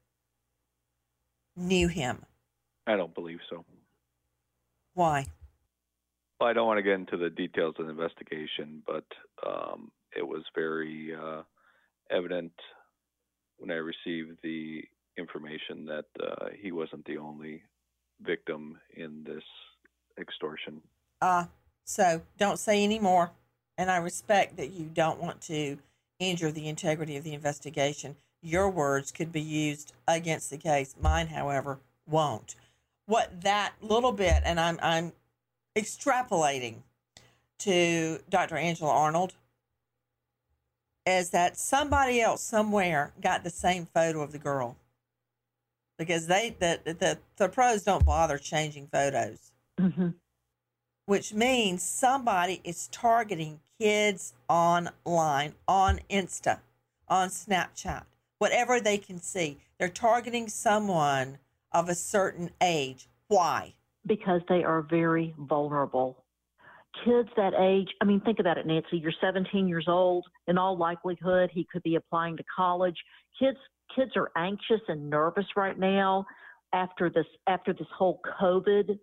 knew 1.58 1.90
him? 1.90 2.24
I 2.88 2.96
don't 2.96 3.14
believe 3.14 3.40
so. 3.50 3.66
Why? 4.94 5.26
Well, 6.40 6.50
I 6.50 6.54
don't 6.54 6.68
want 6.68 6.78
to 6.78 6.84
get 6.84 6.94
into 6.94 7.18
the 7.18 7.30
details 7.30 7.76
of 7.78 7.88
the 7.88 7.92
investigation, 7.92 8.82
but 8.88 9.06
um, 9.46 9.92
it 10.16 10.26
was 10.26 10.44
very 10.56 11.14
uh, 11.14 11.42
evident 12.10 12.54
when 13.58 13.72
I 13.72 13.76
received 13.76 14.38
the 14.42 14.84
information 15.18 15.86
that 15.86 16.06
uh, 16.22 16.48
he 16.60 16.72
wasn't 16.72 17.06
the 17.06 17.18
only 17.18 17.64
victim 18.22 18.78
in 18.96 19.24
this 19.26 19.44
extortion. 20.20 20.82
Ah, 21.22 21.44
uh, 21.44 21.48
so 21.86 22.22
don't 22.38 22.60
say 22.60 22.84
any 22.84 23.00
more 23.00 23.32
and 23.78 23.92
I 23.92 23.98
respect 23.98 24.58
that 24.58 24.72
you 24.72 24.86
don't 24.86 25.22
want 25.22 25.42
to 25.42 25.78
injure 26.20 26.52
the 26.52 26.70
integrity 26.70 27.18
of 27.18 27.24
the 27.24 27.34
investigation. 27.34 28.16
Your 28.42 28.70
words 28.70 29.12
could 29.12 29.32
be 29.32 29.42
used 29.42 29.94
against 30.08 30.50
the 30.50 30.58
case. 30.58 30.96
Mine, 31.02 31.28
however, 31.28 31.80
won't. 32.08 32.56
What 33.06 33.42
that 33.42 33.74
little 33.82 34.12
bit, 34.12 34.42
and 34.46 34.60
I'm 34.60 34.80
I'm 34.82 35.14
extrapolating 35.76 36.78
to 37.60 38.20
Dr. 38.30 38.56
Angela 38.56 38.92
Arnold, 38.92 39.34
is 41.06 41.32
that 41.32 41.58
somebody 41.58 42.22
else 42.22 42.42
somewhere 42.42 43.14
got 43.22 43.44
the 43.44 43.50
same 43.50 43.86
photo 43.86 44.22
of 44.22 44.32
the 44.32 44.40
girl. 44.40 44.78
Because 45.98 46.28
they 46.28 46.56
the 46.60 46.80
the, 46.84 47.18
the 47.38 47.50
pros 47.50 47.84
don't 47.84 48.06
bother 48.06 48.38
changing 48.38 48.88
photos. 48.88 49.52
Mm-hmm. 49.80 50.10
Which 51.06 51.34
means 51.34 51.84
somebody 51.84 52.62
is 52.64 52.88
targeting 52.88 53.60
kids 53.80 54.34
online, 54.50 55.54
on 55.68 56.00
Insta, 56.10 56.60
on 57.08 57.30
Snapchat, 57.30 58.04
whatever 58.40 58.80
they 58.80 58.98
can 58.98 59.20
see. 59.20 59.60
They're 59.80 59.90
targeting 59.90 60.48
someone 60.48 61.38
of 61.72 61.90
a 61.90 61.96
certain 61.96 62.52
age. 62.62 63.08
Why? 63.28 63.74
Because 64.06 64.42
they 64.48 64.64
are 64.64 64.82
very 64.82 65.34
vulnerable. 65.38 66.24
Kids 67.04 67.28
that 67.36 67.54
age, 67.60 67.90
I 68.02 68.06
mean, 68.06 68.22
think 68.22 68.40
about 68.40 68.58
it, 68.58 68.66
Nancy. 68.66 68.98
You're 68.98 69.12
17 69.20 69.68
years 69.68 69.86
old. 69.88 70.26
In 70.48 70.58
all 70.58 70.78
likelihood, 70.78 71.50
he 71.54 71.68
could 71.70 71.84
be 71.84 71.96
applying 71.96 72.38
to 72.38 72.44
college. 72.56 72.96
Kids, 73.38 73.58
kids 73.96 74.12
are 74.16 74.32
anxious 74.36 74.82
and 74.88 75.10
nervous 75.10 75.46
right 75.56 75.78
now 75.78 76.26
after 76.74 77.10
this 77.10 77.26
after 77.48 77.74
this 77.74 77.88
whole 77.98 78.20
COVID 78.42 78.98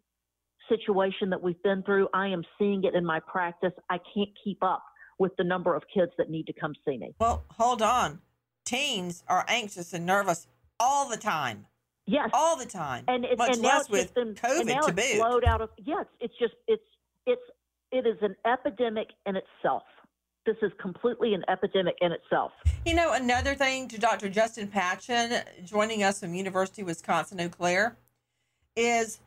situation 0.69 1.31
that 1.31 1.43
we've 1.43 1.63
been 1.63 1.83
through, 1.83 2.09
I 2.15 2.29
am 2.29 2.43
seeing 2.59 2.85
it 2.85 2.95
in 2.95 3.05
my 3.05 3.21
practice. 3.21 3.73
I 3.91 3.99
can't 4.15 4.31
keep 4.45 4.63
up 4.63 4.85
with 5.19 5.33
the 5.37 5.45
number 5.45 5.75
of 5.75 5.83
kids 5.93 6.13
that 6.19 6.31
need 6.31 6.47
to 6.47 6.53
come 6.53 6.75
see 6.87 6.97
me. 6.97 7.15
Well, 7.19 7.45
hold 7.51 7.83
on. 7.83 8.21
Teens 8.65 9.25
are 9.29 9.45
anxious 9.49 9.93
and 9.93 10.07
nervous 10.07 10.47
all 10.79 11.09
the 11.09 11.17
time. 11.17 11.67
Yes, 12.07 12.31
all 12.33 12.57
the 12.57 12.67
time. 12.67 13.05
And, 13.07 13.25
it, 13.25 13.39
much 13.39 13.55
and 13.55 13.63
less 13.63 13.89
with 13.89 14.15
been, 14.15 14.35
COVID 14.35 14.61
and 14.61 14.69
now 14.69 14.81
to 14.81 14.95
it's 14.97 15.19
boot. 15.19 15.45
Out 15.47 15.61
of 15.61 15.71
yes, 15.79 16.07
it's 16.21 16.35
just 16.39 16.55
it's 16.67 16.83
it's 17.27 17.43
it 17.93 18.07
is 18.07 18.17
an 18.23 18.35
epidemic 18.45 19.09
in 19.27 19.37
itself. 19.37 19.83
This 20.45 20.57
is 20.63 20.73
completely 20.81 21.35
an 21.35 21.45
epidemic 21.49 21.97
in 22.01 22.11
itself. 22.11 22.53
You 22.85 22.95
know, 22.95 23.13
another 23.13 23.55
thing 23.55 23.87
to 23.89 23.99
Dr. 23.99 24.29
Justin 24.29 24.67
Patchin 24.67 25.43
joining 25.65 26.03
us 26.03 26.21
from 26.21 26.35
University 26.35 26.83
of 26.83 26.89
Wisconsin 26.89 27.41
Eau 27.41 27.49
Claire 27.49 27.97
is 28.75 29.21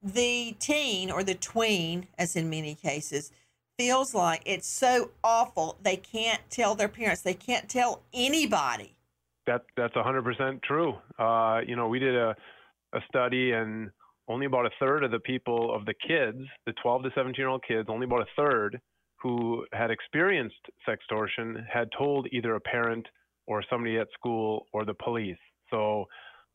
the 0.00 0.54
teen 0.60 1.10
or 1.10 1.24
the 1.24 1.34
tween, 1.34 2.06
as 2.18 2.36
in 2.36 2.48
many 2.48 2.76
cases, 2.76 3.32
feels 3.76 4.14
like 4.14 4.42
it's 4.46 4.68
so 4.68 5.10
awful 5.24 5.76
they 5.82 5.96
can't 5.96 6.40
tell 6.50 6.76
their 6.76 6.88
parents. 6.88 7.22
They 7.22 7.34
can't 7.34 7.68
tell 7.68 8.02
anybody. 8.14 8.94
That 9.46 9.64
that's 9.76 9.94
100% 9.94 10.62
true. 10.62 10.94
Uh, 11.18 11.60
you 11.66 11.74
know, 11.74 11.88
we 11.88 11.98
did 11.98 12.14
a 12.14 12.36
a 12.94 13.00
study 13.08 13.52
and 13.52 13.90
only 14.28 14.46
about 14.46 14.66
a 14.66 14.70
third 14.78 15.04
of 15.04 15.10
the 15.10 15.20
people 15.20 15.74
of 15.74 15.84
the 15.84 15.94
kids, 16.06 16.38
the 16.66 16.72
12 16.82 17.04
to 17.04 17.10
17 17.14 17.34
year 17.38 17.48
old 17.48 17.64
kids, 17.66 17.88
only 17.90 18.06
about 18.06 18.20
a 18.20 18.26
third 18.36 18.80
who 19.22 19.64
had 19.72 19.90
experienced 19.90 20.56
sextortion 20.88 21.64
had 21.72 21.88
told 21.96 22.28
either 22.32 22.54
a 22.54 22.60
parent 22.60 23.06
or 23.46 23.64
somebody 23.68 23.98
at 23.98 24.08
school 24.12 24.66
or 24.72 24.84
the 24.84 24.94
police. 24.94 25.38
So 25.70 26.06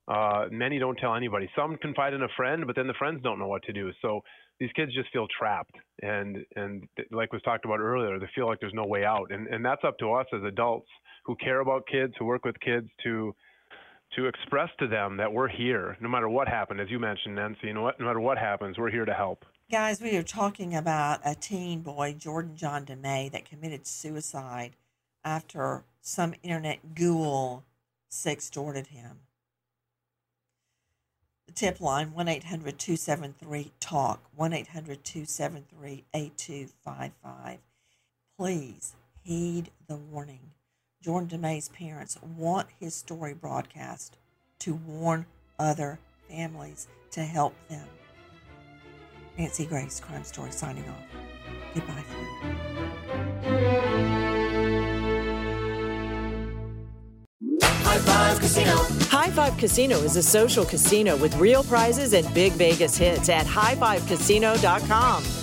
uh, 0.07 0.45
many 0.51 0.79
don't 0.79 0.97
tell 0.97 1.15
anybody. 1.15 1.49
Some 1.55 1.77
confide 1.77 2.13
in 2.13 2.23
a 2.23 2.27
friend, 2.35 2.65
but 2.67 2.75
then 2.75 2.87
the 2.87 2.93
friends 2.93 3.21
don't 3.23 3.39
know 3.39 3.47
what 3.47 3.63
to 3.63 3.73
do. 3.73 3.91
So 4.01 4.21
these 4.59 4.71
kids 4.75 4.93
just 4.93 5.11
feel 5.11 5.27
trapped, 5.37 5.75
and 6.01 6.37
and 6.55 6.87
like 7.11 7.33
was 7.33 7.41
talked 7.41 7.65
about 7.65 7.79
earlier, 7.79 8.19
they 8.19 8.29
feel 8.35 8.47
like 8.47 8.59
there's 8.59 8.73
no 8.73 8.85
way 8.85 9.03
out. 9.05 9.31
And 9.31 9.47
and 9.47 9.63
that's 9.65 9.83
up 9.83 9.97
to 9.99 10.13
us 10.13 10.27
as 10.33 10.43
adults 10.43 10.89
who 11.25 11.35
care 11.37 11.61
about 11.61 11.87
kids, 11.87 12.13
who 12.19 12.25
work 12.25 12.45
with 12.45 12.59
kids, 12.59 12.87
to 13.03 13.33
to 14.15 14.25
express 14.27 14.69
to 14.79 14.87
them 14.87 15.17
that 15.17 15.31
we're 15.31 15.47
here, 15.47 15.97
no 15.99 16.09
matter 16.09 16.29
what 16.29 16.47
happened. 16.47 16.79
As 16.79 16.89
you 16.89 16.99
mentioned, 16.99 17.35
Nancy, 17.35 17.67
you 17.67 17.73
know 17.73 17.81
what? 17.81 17.99
No 17.99 18.05
matter 18.05 18.19
what 18.19 18.37
happens, 18.37 18.77
we're 18.77 18.91
here 18.91 19.05
to 19.05 19.13
help. 19.13 19.43
Guys, 19.71 20.01
we 20.01 20.15
are 20.17 20.23
talking 20.23 20.75
about 20.75 21.21
a 21.25 21.33
teen 21.33 21.81
boy, 21.81 22.13
Jordan 22.13 22.55
John 22.55 22.85
DeMay, 22.85 23.31
that 23.31 23.45
committed 23.45 23.87
suicide 23.87 24.75
after 25.23 25.83
some 25.99 26.35
internet 26.43 26.93
ghoul 26.93 27.63
sextorted 28.11 28.87
him. 28.87 29.21
The 31.47 31.53
tip 31.53 31.81
line 31.81 32.13
1 32.13 32.27
800 32.27 32.77
273 32.77 33.71
TALK, 33.79 34.19
1 34.35 34.53
800 34.53 35.03
273 35.03 36.03
8255. 36.13 37.59
Please 38.37 38.93
heed 39.23 39.71
the 39.87 39.95
warning. 39.95 40.51
Jordan 41.01 41.39
DeMay's 41.39 41.69
parents 41.69 42.19
want 42.21 42.67
his 42.79 42.93
story 42.93 43.33
broadcast 43.33 44.17
to 44.59 44.75
warn 44.75 45.25
other 45.57 45.97
families 46.29 46.87
to 47.11 47.23
help 47.23 47.55
them. 47.69 47.87
Nancy 49.37 49.65
Grace, 49.65 49.99
Crime 49.99 50.23
Story, 50.23 50.51
signing 50.51 50.87
off. 50.89 51.03
Goodbye, 51.73 52.03
High 57.61 57.97
Five 57.99 58.39
Casino. 58.39 58.75
High 59.09 59.29
Five 59.31 59.57
Casino 59.57 59.97
is 59.97 60.15
a 60.15 60.23
social 60.23 60.65
casino 60.65 61.17
with 61.17 61.35
real 61.37 61.63
prizes 61.63 62.13
and 62.13 62.31
big 62.33 62.53
Vegas 62.53 62.97
hits 62.97 63.29
at 63.29 63.45
highfivecasino.com. 63.45 65.42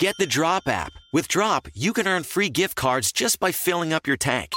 Get 0.00 0.16
the 0.18 0.26
Drop 0.26 0.66
app. 0.66 0.94
With 1.12 1.28
Drop, 1.28 1.68
you 1.74 1.92
can 1.92 2.08
earn 2.08 2.22
free 2.22 2.48
gift 2.48 2.74
cards 2.74 3.12
just 3.12 3.38
by 3.38 3.52
filling 3.52 3.92
up 3.92 4.06
your 4.06 4.16
tank. 4.16 4.50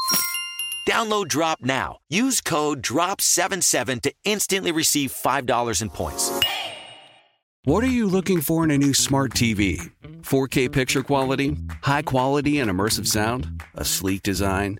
Download 0.88 1.28
Drop 1.28 1.60
now. 1.62 1.98
Use 2.08 2.40
code 2.40 2.82
DROP77 2.82 4.04
to 4.04 4.14
instantly 4.24 4.72
receive 4.72 5.12
$5 5.12 5.82
in 5.82 5.90
points. 5.90 6.32
What 7.66 7.84
are 7.84 7.88
you 7.88 8.08
looking 8.08 8.40
for 8.40 8.64
in 8.64 8.72
a 8.72 8.78
new 8.78 8.94
smart 8.94 9.34
TV? 9.34 9.92
4K 10.22 10.72
picture 10.72 11.04
quality? 11.04 11.58
High 11.82 12.04
quality 12.04 12.60
and 12.60 12.72
immersive 12.72 13.06
sound? 13.06 13.62
A 13.76 13.84
sleek 13.84 14.24
design? 14.24 14.80